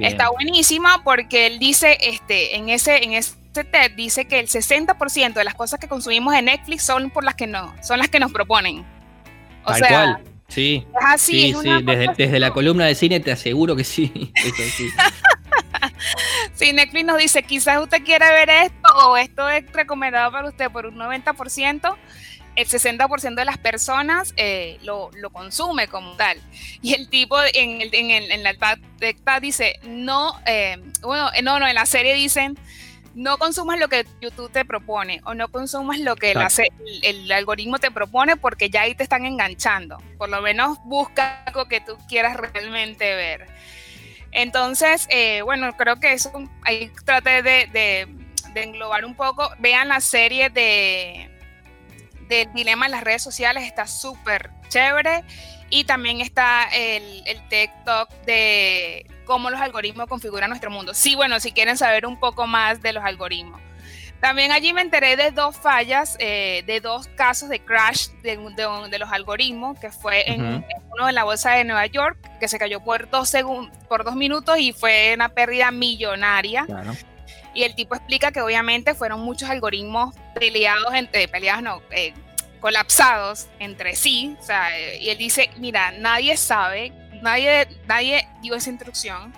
Está 0.00 0.30
buenísima 0.30 1.04
porque 1.04 1.46
él 1.46 1.58
dice, 1.58 1.98
este, 2.00 2.56
en 2.56 2.70
ese, 2.70 3.04
en 3.04 3.12
ese 3.12 3.34
TED 3.52 3.92
dice 3.94 4.24
que 4.24 4.40
el 4.40 4.48
60% 4.48 5.34
de 5.34 5.44
las 5.44 5.54
cosas 5.54 5.78
que 5.78 5.86
consumimos 5.86 6.34
en 6.34 6.46
Netflix 6.46 6.82
son 6.82 7.10
por 7.10 7.24
las 7.24 7.34
que 7.34 7.46
no, 7.46 7.74
son 7.82 7.98
las 7.98 8.08
que 8.08 8.18
nos 8.18 8.32
proponen. 8.32 8.86
O 9.64 9.74
sea, 9.74 10.18
Sí, 10.52 10.86
así, 11.00 11.54
sí, 11.54 11.70
Desde, 12.14 12.38
la 12.38 12.50
columna 12.50 12.84
de 12.84 12.94
cine 12.94 13.20
te 13.20 13.32
aseguro 13.32 13.74
que 13.74 13.84
sí. 13.84 14.30
si 16.52 16.72
Netflix 16.74 17.06
nos 17.06 17.16
dice, 17.16 17.42
quizás 17.42 17.80
usted 17.80 18.04
quiere 18.04 18.28
ver 18.28 18.50
esto 18.50 19.08
o 19.08 19.16
esto 19.16 19.48
es 19.48 19.64
recomendado 19.72 20.30
para 20.30 20.48
usted 20.48 20.70
por 20.70 20.84
un 20.84 20.96
90%, 20.96 21.96
el 22.56 22.68
60% 22.68 23.34
de 23.34 23.44
las 23.46 23.56
personas 23.56 24.34
eh, 24.36 24.78
lo, 24.82 25.10
consume 25.32 25.88
como 25.88 26.16
tal. 26.16 26.36
Y 26.82 26.92
el 26.92 27.08
tipo 27.08 27.38
en, 27.54 27.80
el, 27.80 27.94
en, 27.94 28.10
el, 28.10 28.30
en 28.30 28.42
la 28.42 29.40
dice, 29.40 29.80
no, 29.84 30.38
eh, 30.44 30.76
bueno, 31.00 31.30
no, 31.42 31.60
no, 31.60 31.66
en 31.66 31.74
la 31.74 31.86
serie 31.86 32.12
dicen, 32.12 32.58
no 33.14 33.38
consumas 33.38 33.78
lo 33.78 33.88
que 33.88 34.06
YouTube 34.20 34.50
te 34.50 34.64
propone 34.64 35.20
o 35.24 35.34
no 35.34 35.48
consumas 35.48 35.98
lo 35.98 36.16
que 36.16 36.32
el, 36.32 37.32
algoritmo 37.32 37.78
te 37.78 37.90
propone 37.90 38.36
porque 38.36 38.70
ya 38.70 38.82
ahí 38.82 38.94
te 38.94 39.02
están 39.02 39.26
enganchando. 39.26 39.98
Por 40.18 40.28
lo 40.28 40.40
menos 40.40 40.78
busca 40.84 41.42
algo 41.44 41.66
que 41.66 41.80
tú 41.80 41.96
quieras 42.08 42.36
realmente 42.36 43.14
ver. 43.14 43.46
Entonces, 44.30 45.06
eh, 45.10 45.42
bueno, 45.42 45.76
creo 45.76 46.00
que 46.00 46.12
eso 46.12 46.32
ahí 46.62 46.90
traté 47.04 47.42
de, 47.42 48.08
englobar 48.54 49.04
un 49.04 49.14
poco. 49.14 49.50
Vean 49.58 49.88
la 49.88 50.00
serie 50.00 50.50
de 50.50 51.28
del 52.28 52.50
dilema 52.54 52.86
en 52.86 52.92
las 52.92 53.04
redes 53.04 53.22
sociales, 53.22 53.64
está 53.64 53.86
súper 53.86 54.50
chévere. 54.68 55.22
Y 55.68 55.84
también 55.84 56.20
está 56.20 56.64
el, 56.72 57.22
el 57.26 57.48
TikTok 57.48 58.10
de 58.26 59.06
cómo 59.32 59.48
los 59.48 59.62
algoritmos 59.62 60.08
configuran 60.08 60.50
nuestro 60.50 60.70
mundo. 60.70 60.92
Sí, 60.92 61.14
bueno, 61.14 61.40
si 61.40 61.52
quieren 61.52 61.78
saber 61.78 62.04
un 62.04 62.20
poco 62.20 62.46
más 62.46 62.82
de 62.82 62.92
los 62.92 63.02
algoritmos. 63.02 63.62
También 64.20 64.52
allí 64.52 64.74
me 64.74 64.82
enteré 64.82 65.16
de 65.16 65.30
dos 65.30 65.56
fallas, 65.56 66.16
eh, 66.18 66.62
de 66.66 66.80
dos 66.80 67.08
casos 67.16 67.48
de 67.48 67.58
crash 67.58 68.08
de, 68.22 68.36
de, 68.36 68.98
los 68.98 69.10
algoritmos, 69.10 69.78
que 69.80 69.90
fue 69.90 70.30
en, 70.30 70.66
uno 70.92 71.08
en 71.08 71.14
la 71.14 71.24
bolsa 71.24 71.52
de 71.52 71.64
Nueva 71.64 71.86
York, 71.86 72.18
que 72.38 72.46
se 72.46 72.58
cayó 72.58 72.80
por 72.84 73.08
dos, 73.08 73.32
por 73.88 74.04
dos 74.04 74.16
minutos 74.16 74.58
y 74.58 74.74
fue 74.74 75.12
una 75.14 75.30
pérdida 75.30 75.70
millonaria. 75.70 76.66
Y 77.54 77.62
el 77.62 77.74
tipo 77.74 77.94
explica 77.94 78.32
que 78.32 78.42
obviamente 78.42 78.92
fueron 78.92 79.20
muchos 79.20 79.48
algoritmos 79.48 80.14
peleados, 80.34 80.92
entre, 80.92 81.26
peleados 81.26 81.62
no, 81.62 81.82
eh, 81.90 82.12
colapsados 82.60 83.48
entre 83.60 83.96
sí. 83.96 84.36
O 84.38 84.44
sea, 84.44 84.78
y 84.78 85.08
él 85.08 85.16
dice, 85.16 85.48
mira, 85.56 85.90
nadie 85.92 86.36
sabe 86.36 86.92
nadie, 87.22 87.68
nadie 87.86 88.28
dio 88.40 88.54
esa 88.54 88.70
instrucción. 88.70 89.32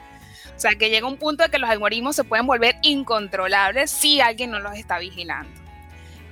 O 0.56 0.60
sea, 0.60 0.72
que 0.72 0.90
llega 0.90 1.06
un 1.06 1.16
punto 1.16 1.42
de 1.42 1.50
que 1.50 1.58
los 1.58 1.68
algoritmos 1.68 2.16
se 2.16 2.24
pueden 2.24 2.46
volver 2.46 2.76
incontrolables 2.82 3.90
si 3.90 4.20
alguien 4.20 4.50
no 4.50 4.60
los 4.60 4.76
está 4.76 4.98
vigilando. 4.98 5.50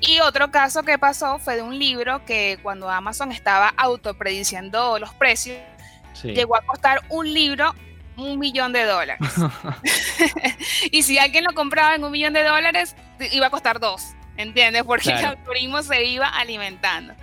Y 0.00 0.20
otro 0.20 0.50
caso 0.50 0.82
que 0.82 0.98
pasó 0.98 1.38
fue 1.38 1.56
de 1.56 1.62
un 1.62 1.78
libro 1.78 2.24
que 2.24 2.58
cuando 2.62 2.90
Amazon 2.90 3.30
estaba 3.30 3.68
autoprediciendo 3.76 4.98
los 4.98 5.14
precios, 5.14 5.58
llegó 6.24 6.56
a 6.56 6.62
costar 6.62 7.02
un 7.08 7.32
libro 7.32 7.72
un 8.16 8.38
millón 8.38 8.72
de 8.72 8.84
dólares. 8.84 9.28
y 10.90 11.02
si 11.02 11.18
alguien 11.18 11.44
lo 11.44 11.52
compraba 11.54 11.94
en 11.94 12.04
un 12.04 12.12
millón 12.12 12.32
de 12.32 12.42
dólares, 12.42 12.96
iba 13.30 13.46
a 13.46 13.50
costar 13.50 13.80
dos, 13.80 14.14
¿entiendes? 14.36 14.82
Porque 14.84 15.10
el 15.10 15.24
algoritmo 15.24 15.82
se 15.82 16.04
iba 16.04 16.28
alimentando. 16.28 17.14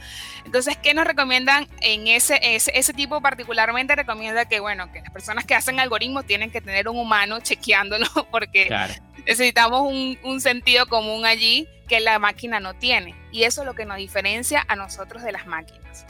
Entonces, 0.46 0.78
¿qué 0.78 0.94
nos 0.94 1.06
recomiendan 1.06 1.68
en 1.82 2.08
ese, 2.08 2.40
ese, 2.42 2.94
tipo 2.94 3.22
particularmente? 3.22 3.96
Recomienda 3.96 4.46
que, 4.46 4.60
bueno, 4.60 4.92
que 4.92 5.02
las 5.02 5.12
personas 5.12 5.46
que 5.46 5.54
hacen 5.54 5.80
algoritmos 5.80 6.26
tienen 6.26 6.50
que 6.50 6.62
tener 6.62 6.88
un 6.88 6.98
humano 6.98 7.40
chequeándolo 7.40 8.08
porque 8.32 8.70
necesitamos 9.26 9.82
un, 10.24 10.42
sentido 10.42 10.88
común 10.88 11.26
allí 11.26 11.68
que 11.88 12.00
la 12.00 12.18
máquina 12.20 12.60
no 12.60 12.74
tiene. 12.74 13.16
Y 13.32 13.44
eso 13.44 13.62
es 13.62 13.68
lo 13.68 13.76
que 13.76 13.86
nos 13.86 13.98
diferencia 13.98 14.66
a 14.68 14.76
nosotros 14.76 15.24
de 15.24 15.32
las 15.32 15.46
máquinas. 15.46 16.06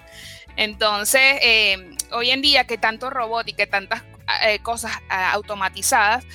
Entonces, 0.55 1.39
eh, 1.41 1.95
hoy 2.11 2.31
en 2.31 2.41
día 2.41 2.65
que 2.65 2.77
tanto 2.77 3.09
robot 3.09 3.47
y 3.47 3.53
que 3.53 3.67
tantas 3.67 4.03
eh, 4.43 4.59
cosas 4.59 4.91
ah, 5.09 5.31
automatizadas, 5.31 6.25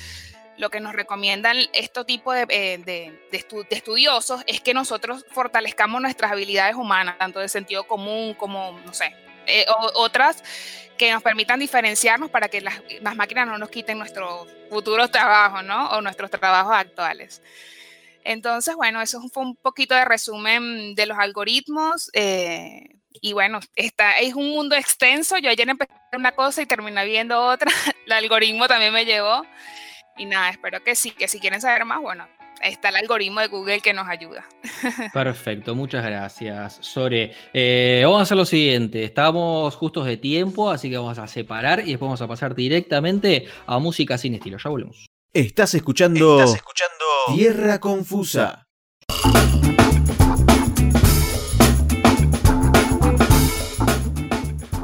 lo 0.57 0.69
que 0.69 0.79
nos 0.79 0.93
recomiendan 0.93 1.57
este 1.73 2.03
tipo 2.05 2.33
de, 2.33 2.45
eh, 2.49 3.19
estudiosos 3.69 4.41
es 4.47 4.61
que 4.61 4.73
nosotros 4.73 5.25
fortalezcamos 5.31 6.01
nuestras 6.01 6.31
habilidades 6.31 6.75
humanas, 6.75 7.17
tanto 7.17 7.39
de 7.39 7.49
sentido 7.49 7.85
común 7.85 8.33
como, 8.33 8.79
no 8.85 8.93
sé, 8.93 9.13
eh, 9.47 9.65
otras 9.95 10.43
que 10.97 11.11
nos 11.11 11.21
permitan 11.21 11.59
diferenciarnos 11.59 12.29
para 12.29 12.47
que 12.47 12.61
las, 12.61 12.81
máquinas 13.15 13.47
no 13.47 13.57
nos 13.57 13.69
quiten 13.69 13.97
nuestros 13.97 14.47
futuros 14.69 15.11
trabajos, 15.11 15.63
¿no? 15.63 15.89
O 15.91 16.01
nuestros 16.01 16.31
trabajos 16.31 16.73
actuales. 16.73 17.41
Entonces, 18.23 18.75
bueno, 18.75 19.01
eso 19.01 19.21
fue 19.31 19.43
un 19.43 19.55
poquito 19.55 19.93
de 19.93 20.05
resumen 20.05 20.95
de 20.95 21.05
los 21.05 21.17
algoritmos. 21.17 22.09
Eh, 22.13 22.95
y 23.21 23.33
bueno, 23.33 23.59
está, 23.75 24.17
es 24.17 24.33
un 24.33 24.49
mundo 24.49 24.75
extenso. 24.75 25.37
Yo 25.37 25.49
ayer 25.49 25.69
empecé 25.69 25.93
una 26.13 26.31
cosa 26.31 26.61
y 26.61 26.65
terminé 26.65 27.05
viendo 27.05 27.39
otra. 27.41 27.71
El 28.05 28.11
algoritmo 28.11 28.67
también 28.67 28.93
me 28.93 29.05
llevó. 29.05 29.43
Y 30.17 30.25
nada, 30.25 30.49
espero 30.49 30.81
que 30.83 30.95
sí, 30.95 31.11
que 31.11 31.27
si 31.27 31.39
quieren 31.39 31.59
saber 31.59 31.83
más, 31.83 32.01
bueno, 32.01 32.25
está 32.61 32.87
el 32.89 32.95
algoritmo 32.95 33.41
de 33.41 33.47
Google 33.47 33.81
que 33.81 33.93
nos 33.93 34.07
ayuda. 34.07 34.45
Perfecto, 35.13 35.75
muchas 35.75 36.05
gracias, 36.05 36.77
Sore. 36.79 37.35
Eh, 37.53 38.01
vamos 38.05 38.19
a 38.19 38.23
hacer 38.23 38.37
lo 38.37 38.45
siguiente, 38.45 39.03
estamos 39.03 39.75
justos 39.75 40.05
de 40.05 40.15
tiempo, 40.15 40.69
así 40.69 40.89
que 40.89 40.97
vamos 40.97 41.19
a 41.19 41.27
separar 41.27 41.81
y 41.81 41.91
después 41.91 42.07
vamos 42.07 42.21
a 42.21 42.27
pasar 42.27 42.55
directamente 42.55 43.47
a 43.67 43.77
música 43.79 44.17
sin 44.17 44.35
estilo. 44.35 44.57
Ya 44.57 44.69
volvemos. 44.69 45.05
Estás 45.33 45.73
escuchando, 45.73 46.39
Estás 46.39 46.55
escuchando 46.55 47.03
Tierra 47.35 47.79
Confusa. 47.79 48.65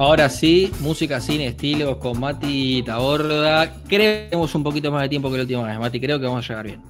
Ahora 0.02 0.30
sí, 0.30 0.74
música 0.80 1.22
sin 1.22 1.42
estilo 1.42 2.00
con 2.00 2.20
Mati 2.20 2.82
Taborda. 2.82 3.72
Creo 3.88 4.00
que 4.00 4.28
tenemos 4.32 4.56
un 4.56 4.64
poquito 4.64 4.92
más 4.92 5.04
de 5.04 5.10
tiempo 5.10 5.30
que 5.30 5.38
la 5.38 5.44
última 5.44 5.62
vez, 5.62 5.78
Mati. 5.78 6.02
Creo 6.02 6.20
que 6.20 6.26
vamos 6.26 6.44
a 6.44 6.48
llegar 6.48 6.66
bien. 6.66 6.82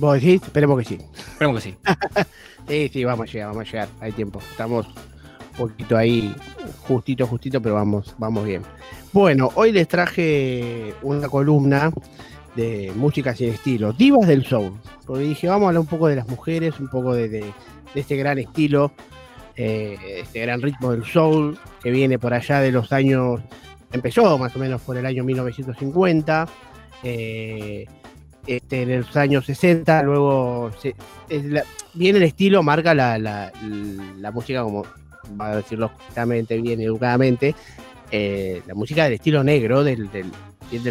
¿Vos 0.00 0.14
decís? 0.14 0.42
Esperemos 0.42 0.76
que 0.80 0.84
sí. 0.84 0.98
Esperemos 1.16 1.62
que 1.62 1.70
sí. 1.70 1.76
sí, 2.68 2.90
sí, 2.92 3.04
vamos 3.04 3.28
a 3.28 3.32
llegar, 3.32 3.48
vamos 3.50 3.68
a 3.68 3.70
llegar. 3.70 3.88
Hay 4.00 4.10
tiempo. 4.10 4.40
Estamos 4.50 4.84
un 4.88 5.68
poquito 5.68 5.96
ahí, 5.96 6.34
justito, 6.88 7.24
justito, 7.24 7.62
pero 7.62 7.76
vamos, 7.76 8.12
vamos 8.18 8.44
bien. 8.44 8.62
Bueno, 9.12 9.52
hoy 9.54 9.70
les 9.70 9.86
traje 9.86 10.92
una 11.02 11.28
columna 11.28 11.92
de 12.56 12.92
música 12.96 13.36
sin 13.36 13.50
estilo, 13.50 13.92
divas 13.92 14.26
del 14.26 14.44
soul. 14.44 14.72
Porque 15.06 15.22
dije, 15.22 15.46
vamos 15.46 15.66
a 15.66 15.68
hablar 15.68 15.82
un 15.82 15.86
poco 15.86 16.08
de 16.08 16.16
las 16.16 16.26
mujeres, 16.26 16.80
un 16.80 16.88
poco 16.88 17.14
de 17.14 17.44
este 17.94 18.16
gran 18.16 18.40
estilo 18.40 18.90
eh, 19.56 19.96
este 20.22 20.40
gran 20.40 20.60
ritmo 20.60 20.92
del 20.92 21.04
soul 21.04 21.58
que 21.82 21.90
viene 21.90 22.18
por 22.18 22.34
allá 22.34 22.60
de 22.60 22.72
los 22.72 22.92
años, 22.92 23.40
empezó 23.92 24.36
más 24.38 24.54
o 24.56 24.58
menos 24.58 24.80
por 24.82 24.96
el 24.96 25.06
año 25.06 25.24
1950, 25.24 26.48
eh, 27.02 27.86
este, 28.46 28.82
en 28.82 29.00
los 29.00 29.16
años 29.16 29.46
60, 29.46 30.02
luego 30.02 30.70
viene 31.94 32.18
el 32.18 32.24
estilo, 32.24 32.62
marca 32.62 32.94
la, 32.94 33.18
la, 33.18 34.30
música 34.32 34.62
como, 34.62 34.84
va 35.40 35.52
a 35.52 35.56
decirlo 35.56 35.88
justamente, 35.88 36.60
bien 36.60 36.80
educadamente, 36.80 37.54
eh, 38.10 38.62
la 38.66 38.74
música 38.74 39.04
del 39.04 39.14
estilo 39.14 39.42
negro, 39.44 39.82
del, 39.82 40.10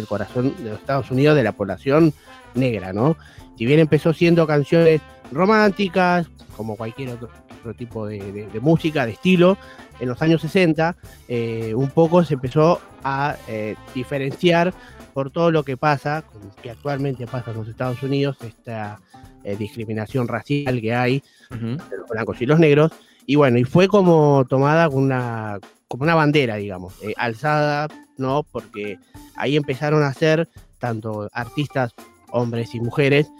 corazón 0.08 0.54
de 0.58 0.70
los 0.70 0.80
Estados 0.80 1.10
Unidos, 1.10 1.36
de 1.36 1.42
la 1.42 1.52
población 1.52 2.12
negra, 2.54 2.92
¿no? 2.92 3.16
Si 3.56 3.66
bien 3.66 3.78
empezó 3.78 4.12
siendo 4.12 4.46
canciones 4.46 5.00
románticas, 5.30 6.26
como 6.56 6.76
cualquier 6.76 7.10
otro 7.10 7.28
tipo 7.72 8.06
de, 8.06 8.48
música, 8.60 9.06
de 9.06 9.12
estilo, 9.12 9.56
en 10.00 10.08
los 10.08 10.20
años 10.20 10.42
60, 10.42 10.96
eh, 11.28 11.72
un 11.74 11.90
poco 11.90 12.24
se 12.24 12.34
empezó 12.34 12.80
a 13.02 13.36
eh, 13.48 13.76
diferenciar 13.94 14.74
por 15.14 15.30
todo 15.30 15.50
lo 15.50 15.62
que 15.62 15.76
pasa, 15.76 16.24
que 16.62 16.70
actualmente 16.70 17.26
pasa 17.26 17.52
en 17.52 17.58
los 17.58 17.68
Estados 17.68 18.02
Unidos, 18.02 18.36
esta 18.42 19.00
eh, 19.44 19.56
discriminación 19.56 20.28
racial 20.28 20.80
que 20.80 20.94
hay 20.94 21.22
entre 21.50 21.98
los 21.98 22.08
blancos 22.08 22.42
y 22.42 22.46
los 22.46 22.58
negros, 22.58 22.90
y 23.24 23.36
bueno, 23.36 23.58
y 23.58 23.64
fue 23.64 23.88
como 23.88 24.44
tomada 24.48 24.88
una, 24.88 25.60
como 25.88 26.02
una 26.02 26.14
bandera, 26.14 26.56
digamos, 26.56 26.94
alzada, 27.16 27.88
¿no? 28.18 28.42
Porque 28.42 28.98
ahí 29.36 29.56
empezaron 29.56 30.02
a 30.02 30.12
ser 30.12 30.48
tanto 30.78 31.30
artistas, 31.32 31.94
hombres 32.30 32.74
y 32.74 32.80
mujeres, 32.80 33.30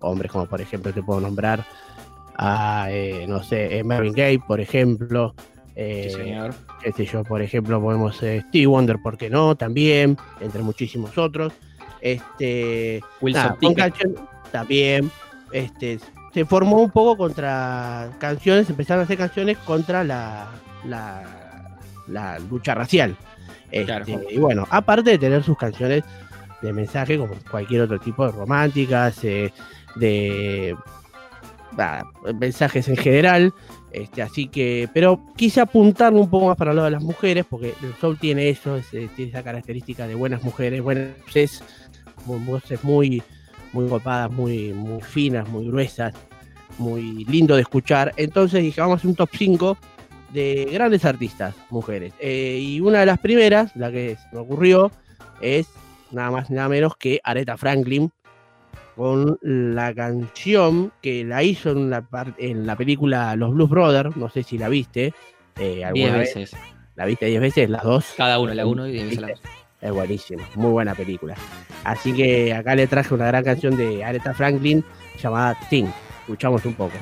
hombres 0.00 0.30
como 0.30 0.46
por 0.46 0.60
ejemplo 0.60 0.92
te 0.92 1.02
puedo 1.02 1.20
nombrar 1.20 1.64
a, 2.36 2.86
eh, 2.90 3.26
no 3.28 3.42
sé, 3.42 3.78
eh, 3.78 3.84
Marvin 3.84 4.12
Gaye, 4.12 4.40
por 4.40 4.60
ejemplo. 4.60 5.34
Eh, 5.74 6.50
este 6.84 7.06
yo, 7.06 7.24
por 7.24 7.40
ejemplo, 7.40 7.80
podemos 7.80 8.16
Steve 8.16 8.66
Wonder, 8.66 8.98
¿por 9.02 9.16
qué 9.16 9.30
no? 9.30 9.54
También, 9.54 10.16
entre 10.40 10.62
muchísimos 10.62 11.16
otros. 11.16 11.52
Este, 12.00 13.00
Wilson 13.20 13.56
también. 14.50 15.10
Este, 15.52 15.98
se 16.34 16.44
formó 16.44 16.78
un 16.78 16.90
poco 16.90 17.16
contra 17.16 18.10
canciones, 18.18 18.68
empezaron 18.68 19.02
a 19.02 19.04
hacer 19.04 19.18
canciones 19.18 19.58
contra 19.58 20.02
la, 20.02 20.48
la, 20.84 22.38
lucha 22.50 22.74
racial. 22.74 23.16
Este, 23.70 24.18
y 24.30 24.38
bueno, 24.38 24.66
aparte 24.70 25.10
de 25.10 25.18
tener 25.18 25.42
sus 25.42 25.56
canciones 25.56 26.04
de 26.60 26.72
mensaje, 26.72 27.18
como 27.18 27.34
cualquier 27.50 27.82
otro 27.82 27.98
tipo 27.98 28.26
de 28.26 28.32
románticas, 28.32 29.22
de 29.22 30.76
mensajes 32.38 32.88
en 32.88 32.96
general. 32.96 33.52
Este, 33.92 34.22
así 34.22 34.48
que, 34.48 34.88
pero 34.94 35.20
quise 35.36 35.60
apuntarlo 35.60 36.18
un 36.20 36.30
poco 36.30 36.46
más 36.46 36.56
para 36.56 36.72
lo 36.72 36.82
de 36.84 36.90
las 36.90 37.02
mujeres, 37.02 37.44
porque 37.48 37.74
el 37.82 37.94
soul 38.00 38.18
tiene 38.18 38.48
eso, 38.48 38.78
eh, 38.78 39.08
tiene 39.14 39.30
esa 39.30 39.42
característica 39.42 40.06
de 40.06 40.14
buenas 40.14 40.42
mujeres, 40.42 40.80
buenas 40.80 41.08
voces, 41.26 41.62
voces 42.24 42.82
muy, 42.82 43.22
muy 43.72 43.86
golpadas, 43.88 44.30
muy, 44.30 44.72
muy 44.72 45.02
finas, 45.02 45.46
muy 45.48 45.66
gruesas, 45.66 46.14
muy 46.78 47.24
lindo 47.26 47.54
de 47.54 47.62
escuchar. 47.62 48.14
Entonces 48.16 48.62
dije, 48.62 48.80
vamos 48.80 48.94
a 48.94 48.98
hacer 48.98 49.10
un 49.10 49.16
top 49.16 49.30
5 49.30 49.78
de 50.32 50.70
grandes 50.72 51.04
artistas, 51.04 51.54
mujeres. 51.68 52.14
Eh, 52.18 52.58
y 52.62 52.80
una 52.80 53.00
de 53.00 53.06
las 53.06 53.18
primeras, 53.18 53.76
la 53.76 53.90
que 53.90 54.16
me 54.32 54.38
ocurrió, 54.38 54.90
es 55.42 55.68
nada 56.10 56.30
más 56.30 56.50
nada 56.50 56.68
menos 56.68 56.96
que 56.96 57.20
Aretha 57.24 57.56
Franklin, 57.58 58.10
con 58.96 59.38
la 59.42 59.94
canción 59.94 60.92
que 61.00 61.24
la 61.24 61.42
hizo 61.42 61.70
en 61.70 61.90
la, 61.90 62.04
en 62.38 62.66
la 62.66 62.76
película 62.76 63.34
Los 63.36 63.54
Blues 63.54 63.70
Brothers, 63.70 64.16
no 64.16 64.28
sé 64.28 64.42
si 64.42 64.58
la 64.58 64.68
viste. 64.68 65.14
Eh, 65.58 65.84
diez 65.92 66.12
veces. 66.12 66.56
¿La 66.96 67.06
viste 67.06 67.26
diez 67.26 67.40
veces? 67.40 67.70
¿Las 67.70 67.82
dos? 67.82 68.14
Cada 68.16 68.38
una, 68.38 68.54
la 68.54 68.66
uno 68.66 68.86
y 68.86 68.92
diez 68.92 69.04
veces 69.04 69.20
la 69.20 69.28
dos. 69.28 69.40
Es 69.80 69.90
buenísimo, 69.90 70.44
muy 70.54 70.70
buena 70.70 70.94
película. 70.94 71.34
Así 71.82 72.12
que 72.12 72.54
acá 72.54 72.74
le 72.76 72.86
traje 72.86 73.12
una 73.14 73.26
gran 73.26 73.42
canción 73.42 73.76
de 73.76 74.04
Aretha 74.04 74.32
Franklin 74.32 74.84
llamada 75.20 75.58
Ting. 75.68 75.88
Escuchamos 76.20 76.64
un 76.64 76.74
poco. 76.74 76.94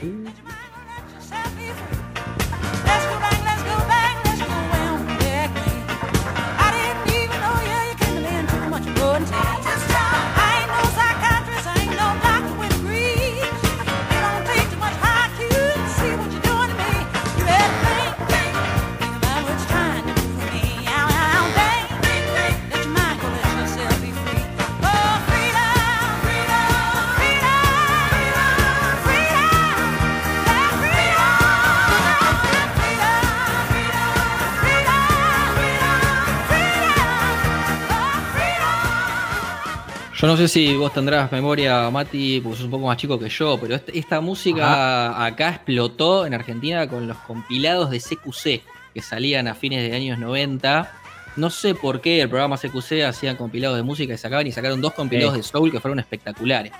Yo 40.20 40.26
no 40.26 40.36
sé 40.36 40.48
si 40.48 40.76
vos 40.76 40.92
tendrás 40.92 41.32
memoria, 41.32 41.88
Mati, 41.88 42.42
porque 42.42 42.58
sos 42.58 42.66
un 42.66 42.72
poco 42.72 42.88
más 42.88 42.98
chico 42.98 43.18
que 43.18 43.30
yo, 43.30 43.58
pero 43.58 43.80
esta, 43.86 44.20
música 44.20 45.24
acá 45.24 45.48
explotó 45.48 46.26
en 46.26 46.34
Argentina 46.34 46.86
con 46.86 47.08
los 47.08 47.16
compilados 47.16 47.88
de 47.88 48.00
CQC 48.00 48.62
que 48.92 49.00
salían 49.00 49.48
a 49.48 49.54
fines 49.54 49.88
de 49.88 49.96
años 49.96 50.18
90. 50.18 50.92
No 51.36 51.48
sé 51.48 51.74
por 51.74 52.02
qué 52.02 52.20
el 52.20 52.28
programa 52.28 52.58
CQC 52.58 53.04
hacían 53.06 53.36
compilados 53.36 53.78
de 53.78 53.82
música 53.82 54.12
y 54.12 54.18
sacaban 54.18 54.46
y 54.46 54.52
sacaron 54.52 54.82
dos 54.82 54.92
compilados 54.92 55.36
de 55.36 55.42
soul 55.42 55.72
que 55.72 55.80
fueron 55.80 55.98
espectaculares. 56.00 56.72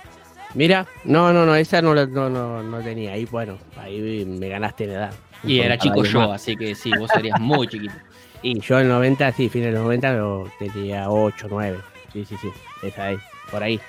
Mira, 0.53 0.85
no, 1.03 1.33
no, 1.33 1.43
no, 1.43 1.55
esa 1.55 1.81
no, 1.81 1.95
no, 1.95 2.61
no, 2.61 2.79
tenía. 2.81 3.13
Ahí, 3.13 3.25
bueno, 3.25 3.57
ahí 3.75 4.23
me 4.23 4.49
ganaste 4.49 4.83
en 4.83 4.91
edad. 4.91 5.13
Y 5.43 5.61
era 5.61 5.79
chico 5.79 6.03
yo, 6.03 6.31
así 6.31 6.55
que 6.55 6.75
sí, 6.75 6.91
vos 6.95 7.09
serías 7.11 7.39
muy 7.39 7.67
chiquito. 7.67 7.93
Y 8.43 8.59
yo 8.59 8.79
en 8.79 8.87
el 8.87 8.89
90, 8.89 9.31
sí, 9.33 9.49
fines 9.49 9.67
de 9.67 9.73
los 9.73 9.83
90, 9.83 10.09
pero 10.09 10.51
tenía 10.57 11.11
8, 11.11 11.47
9. 11.47 11.77
Sí, 12.11 12.25
sí, 12.25 12.35
sí, 12.41 12.49
esa 12.81 13.11
es 13.11 13.19
por 13.51 13.61
ahí. 13.61 13.79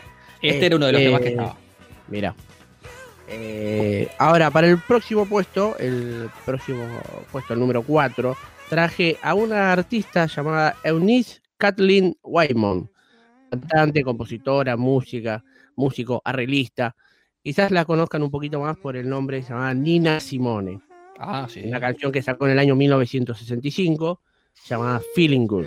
Este 0.42 0.66
era 0.66 0.76
uno 0.76 0.86
de 0.86 0.92
los 0.92 1.02
temas 1.02 1.20
que 1.20 1.28
este, 1.28 1.40
estaba. 1.40 1.58
Mira. 2.08 2.34
Eh, 3.28 4.08
ahora, 4.18 4.50
para 4.50 4.66
el 4.66 4.78
próximo 4.78 5.24
puesto, 5.26 5.76
el 5.78 6.28
próximo 6.44 6.84
puesto, 7.30 7.54
el 7.54 7.60
número 7.60 7.82
4, 7.82 8.36
traje 8.68 9.16
a 9.22 9.34
una 9.34 9.72
artista 9.72 10.26
llamada 10.26 10.76
Eunice 10.84 11.40
Kathleen 11.56 12.16
Wyman, 12.22 12.90
cantante, 13.50 14.02
compositora, 14.02 14.76
música, 14.76 15.42
músico, 15.76 16.20
arreglista. 16.24 16.94
Quizás 17.42 17.70
la 17.70 17.84
conozcan 17.84 18.22
un 18.22 18.30
poquito 18.30 18.60
más 18.60 18.76
por 18.76 18.96
el 18.96 19.08
nombre 19.08 19.40
llamada 19.42 19.72
Nina 19.72 20.20
Simone. 20.20 20.80
Ah, 21.18 21.46
sí. 21.48 21.62
Una 21.64 21.80
canción 21.80 22.12
que 22.12 22.22
sacó 22.22 22.46
en 22.46 22.52
el 22.52 22.58
año 22.58 22.74
1965 22.74 24.20
llamada 24.68 25.00
Feeling 25.14 25.46
Good. 25.46 25.66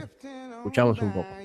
Escuchamos 0.58 1.02
un 1.02 1.14
poco. 1.14 1.45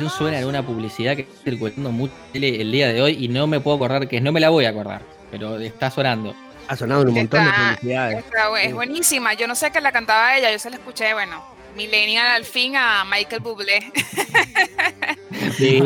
canción 0.00 0.18
suena 0.18 0.38
en 0.38 0.46
una 0.46 0.64
publicidad 0.64 1.14
que 1.14 1.22
está 1.22 1.42
circulando 1.44 1.92
mucho 1.92 2.14
el 2.32 2.72
día 2.72 2.88
de 2.88 3.02
hoy 3.02 3.18
y 3.20 3.28
no 3.28 3.46
me 3.46 3.60
puedo 3.60 3.76
acordar 3.76 4.08
que 4.08 4.16
es, 4.16 4.22
no 4.22 4.32
me 4.32 4.40
la 4.40 4.48
voy 4.48 4.64
a 4.64 4.70
acordar, 4.70 5.02
pero 5.30 5.58
está 5.58 5.90
sonando. 5.90 6.34
Ha 6.68 6.76
sonado 6.76 7.02
en 7.02 7.08
un 7.08 7.14
montón 7.14 7.44
de 7.44 7.50
publicidades. 7.50 8.24
es 8.62 8.74
buenísima, 8.74 9.34
yo 9.34 9.46
no 9.46 9.54
sé 9.54 9.70
que 9.70 9.80
la 9.80 9.92
cantaba 9.92 10.38
ella, 10.38 10.50
yo 10.50 10.58
se 10.58 10.70
la 10.70 10.76
escuché, 10.76 11.12
bueno, 11.12 11.44
Millennial 11.76 12.26
al 12.28 12.44
fin 12.44 12.76
a 12.76 13.04
Michael 13.04 13.42
Bublé. 13.42 13.92
Sí, 15.56 15.82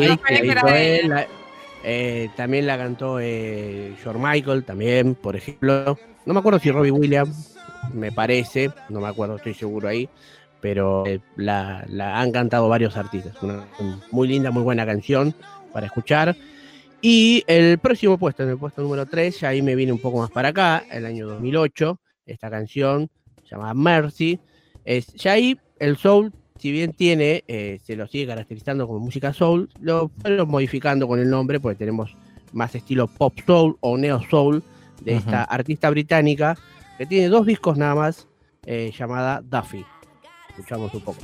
eh, 1.83 2.29
también 2.35 2.65
la 2.65 2.77
cantó 2.77 3.19
eh, 3.19 3.93
George 4.01 4.19
Michael, 4.19 4.63
también, 4.63 5.15
por 5.15 5.35
ejemplo. 5.35 5.99
No 6.25 6.33
me 6.33 6.39
acuerdo 6.39 6.59
si 6.59 6.71
Robbie 6.71 6.91
Williams, 6.91 7.55
me 7.93 8.11
parece, 8.11 8.71
no 8.89 9.01
me 9.01 9.07
acuerdo, 9.07 9.35
estoy 9.35 9.53
seguro 9.53 9.87
ahí, 9.87 10.09
pero 10.61 11.05
eh, 11.05 11.19
la, 11.35 11.85
han 12.19 12.31
cantado 12.31 12.67
varios 12.69 12.97
artistas. 12.97 13.41
Una 13.41 13.65
muy 14.11 14.27
linda, 14.27 14.51
muy 14.51 14.63
buena 14.63 14.85
canción 14.85 15.33
para 15.73 15.85
escuchar. 15.85 16.35
Y 17.01 17.43
el 17.47 17.77
próximo 17.77 18.17
puesto, 18.17 18.43
en 18.43 18.49
el 18.49 18.57
puesto 18.57 18.81
número 18.81 19.05
3, 19.05 19.39
ya 19.39 19.49
ahí 19.49 19.61
me 19.61 19.75
viene 19.75 19.91
un 19.91 19.99
poco 19.99 20.19
más 20.19 20.31
para 20.31 20.49
acá, 20.49 20.83
el 20.91 21.05
año 21.05 21.27
2008, 21.27 21.99
esta 22.25 22.49
canción 22.49 23.09
llamada 23.49 23.73
Mercy. 23.73 24.39
Es, 24.83 25.07
ya 25.13 25.33
ahí 25.33 25.59
el 25.79 25.97
soul 25.97 26.31
si 26.57 26.71
bien 26.71 26.93
tiene, 26.93 27.43
eh, 27.47 27.79
se 27.83 27.95
lo 27.95 28.07
sigue 28.07 28.27
caracterizando 28.27 28.87
como 28.87 28.99
música 28.99 29.33
soul, 29.33 29.69
lo 29.81 30.09
fueron 30.21 30.49
modificando 30.49 31.07
con 31.07 31.19
el 31.19 31.29
nombre 31.29 31.59
porque 31.59 31.77
tenemos 31.77 32.15
más 32.53 32.73
estilo 32.75 33.07
pop 33.07 33.33
soul 33.45 33.77
o 33.81 33.97
neo 33.97 34.21
soul 34.29 34.63
de 35.03 35.15
esta 35.15 35.43
artista 35.43 35.89
británica 35.89 36.57
que 36.97 37.05
tiene 37.05 37.27
dos 37.27 37.45
discos 37.45 37.77
nada 37.77 37.95
más 37.95 38.27
eh, 38.65 38.93
llamada 38.97 39.41
Duffy. 39.41 39.85
Escuchamos 40.55 40.93
un 40.93 41.01
poco. 41.01 41.19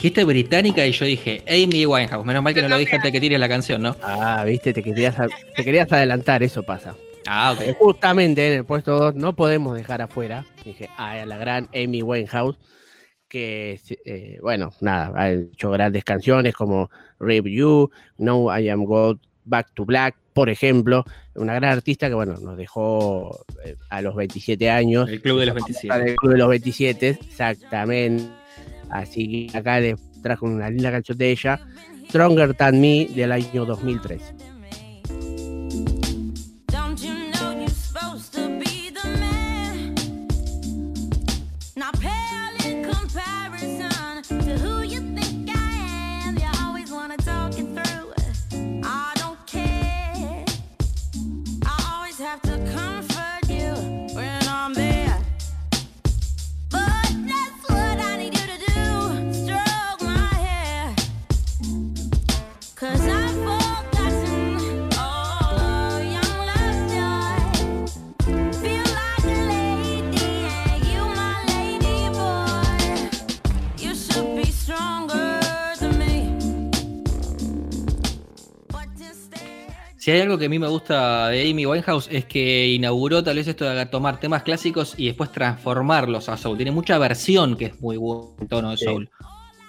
Dijiste 0.00 0.24
británica 0.24 0.86
y 0.86 0.92
yo 0.92 1.04
dije 1.04 1.42
Amy 1.46 1.84
Winehouse. 1.84 2.24
Menos 2.24 2.42
mal 2.42 2.54
que 2.54 2.62
no 2.62 2.70
lo 2.70 2.78
dije 2.78 2.96
antes 2.96 3.12
que 3.12 3.20
tires 3.20 3.38
la 3.38 3.50
canción, 3.50 3.82
¿no? 3.82 3.94
Ah, 4.02 4.42
viste, 4.46 4.72
te 4.72 4.82
querías, 4.82 5.14
te 5.54 5.62
querías 5.62 5.92
adelantar, 5.92 6.42
eso 6.42 6.62
pasa. 6.62 6.96
Ah, 7.26 7.54
ok. 7.54 7.76
Justamente 7.76 8.46
en 8.46 8.60
el 8.60 8.64
puesto 8.64 8.98
2 8.98 9.16
no 9.16 9.36
podemos 9.36 9.76
dejar 9.76 10.00
afuera, 10.00 10.46
dije, 10.64 10.88
a 10.96 11.26
la 11.26 11.36
gran 11.36 11.68
Amy 11.74 12.00
Winehouse, 12.00 12.56
que, 13.28 13.78
eh, 14.06 14.38
bueno, 14.40 14.72
nada, 14.80 15.12
ha 15.14 15.32
hecho 15.32 15.70
grandes 15.70 16.02
canciones 16.02 16.54
como 16.54 16.88
You, 17.20 17.90
No 18.16 18.58
I 18.58 18.70
Am 18.70 18.86
God, 18.86 19.18
Back 19.44 19.74
to 19.74 19.84
Black, 19.84 20.16
por 20.32 20.48
ejemplo, 20.48 21.04
una 21.34 21.52
gran 21.56 21.72
artista 21.72 22.08
que, 22.08 22.14
bueno, 22.14 22.38
nos 22.40 22.56
dejó 22.56 23.44
eh, 23.66 23.76
a 23.90 24.00
los 24.00 24.16
27 24.16 24.70
años. 24.70 25.10
El 25.10 25.20
Club 25.20 25.40
de 25.40 25.44
los 25.44 25.54
27. 25.56 26.10
El 26.12 26.16
Club 26.16 26.32
de 26.32 26.38
los 26.38 26.48
27, 26.48 27.08
exactamente. 27.20 28.39
Así 28.90 29.46
que 29.46 29.58
acá 29.58 29.80
les 29.80 30.00
trajo 30.22 30.46
una 30.46 30.70
linda 30.70 30.90
canción 30.90 31.16
de 31.18 31.30
ella, 31.30 31.60
Stronger 32.08 32.54
Than 32.54 32.80
Me, 32.80 33.06
del 33.06 33.32
año 33.32 33.64
2003. 33.64 34.49
Si 62.80 62.86
hay 80.10 80.22
algo 80.22 80.38
que 80.38 80.46
a 80.46 80.48
mí 80.48 80.58
me 80.58 80.66
gusta 80.66 81.28
de 81.28 81.50
Amy 81.50 81.66
Winehouse 81.66 82.08
es 82.10 82.24
que 82.24 82.68
inauguró 82.68 83.22
tal 83.22 83.36
vez 83.36 83.46
esto 83.46 83.66
de 83.66 83.84
tomar 83.86 84.18
temas 84.20 84.42
clásicos 84.42 84.94
y 84.96 85.08
después 85.08 85.30
transformarlos 85.30 86.30
a 86.30 86.38
soul. 86.38 86.56
Tiene 86.56 86.70
mucha 86.70 86.96
versión 86.96 87.58
que 87.58 87.66
es 87.66 87.80
muy 87.82 87.98
buen 87.98 88.48
tono 88.48 88.70
de 88.70 88.78
soul. 88.78 89.10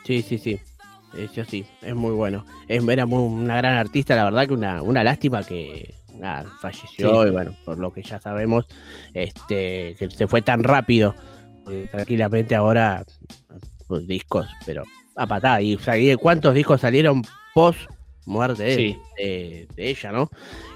Sí, 0.06 0.22
sí, 0.22 0.38
sí. 0.38 0.62
Eso 1.18 1.44
sí, 1.46 1.66
es 1.82 1.96
muy 1.96 2.12
bueno. 2.12 2.46
era 2.68 3.06
una 3.06 3.58
gran 3.58 3.78
artista, 3.78 4.16
la 4.16 4.26
verdad 4.26 4.48
que 4.48 4.54
una, 4.54 4.82
una 4.82 5.04
lástima 5.04 5.44
que 5.44 5.94
falleció 6.62 7.28
y 7.28 7.32
bueno, 7.32 7.56
por 7.66 7.80
lo 7.80 7.92
que 7.92 8.04
ya 8.04 8.20
sabemos, 8.20 8.66
este, 9.14 9.96
que 9.98 10.10
se 10.10 10.28
fue 10.28 10.42
tan 10.42 10.64
rápido. 10.64 11.16
Tranquilamente 11.92 12.56
ahora, 12.56 13.06
pues, 13.88 14.08
discos, 14.08 14.48
pero 14.66 14.84
a 15.16 15.28
patada. 15.28 15.62
¿Y 15.62 15.78
cuántos 16.18 16.56
discos 16.56 16.82
salieron 16.82 17.22
post 17.54 17.80
muerte 18.26 18.64
de, 19.18 19.68
ella, 19.78 20.12
¿no? 20.12 20.30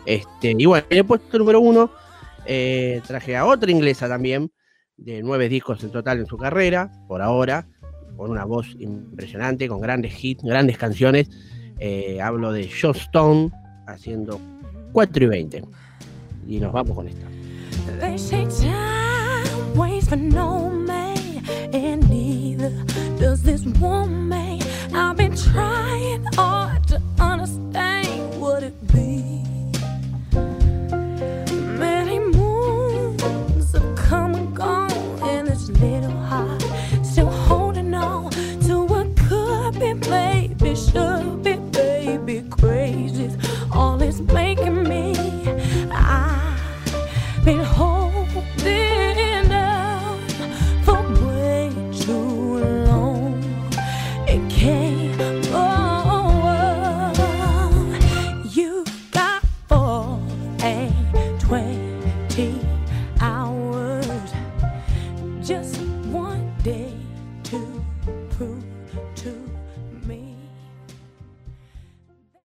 Este, 0.05 0.55
y 0.57 0.65
bueno, 0.65 0.85
en 0.89 0.97
el 0.97 1.05
puesto 1.05 1.37
número 1.37 1.59
uno 1.59 1.91
eh, 2.45 3.01
traje 3.07 3.35
a 3.35 3.45
otra 3.45 3.71
inglesa 3.71 4.07
también, 4.07 4.51
de 4.97 5.21
nueve 5.23 5.49
discos 5.49 5.83
en 5.83 5.91
total 5.91 6.19
en 6.19 6.27
su 6.27 6.37
carrera, 6.37 6.91
por 7.07 7.21
ahora, 7.21 7.67
con 8.17 8.31
una 8.31 8.45
voz 8.45 8.75
impresionante, 8.79 9.67
con 9.67 9.81
grandes 9.81 10.23
hits, 10.23 10.43
grandes 10.43 10.77
canciones. 10.77 11.29
Eh, 11.79 12.21
hablo 12.21 12.51
de 12.51 12.69
Joe 12.69 12.91
Stone 12.91 13.51
haciendo 13.87 14.39
4 14.93 15.25
y 15.25 15.27
20. 15.27 15.63
Y 16.47 16.59
nos 16.59 16.71
vamos 16.71 16.95
con 16.95 17.07
esta. 17.07 17.25
I've 24.25 24.44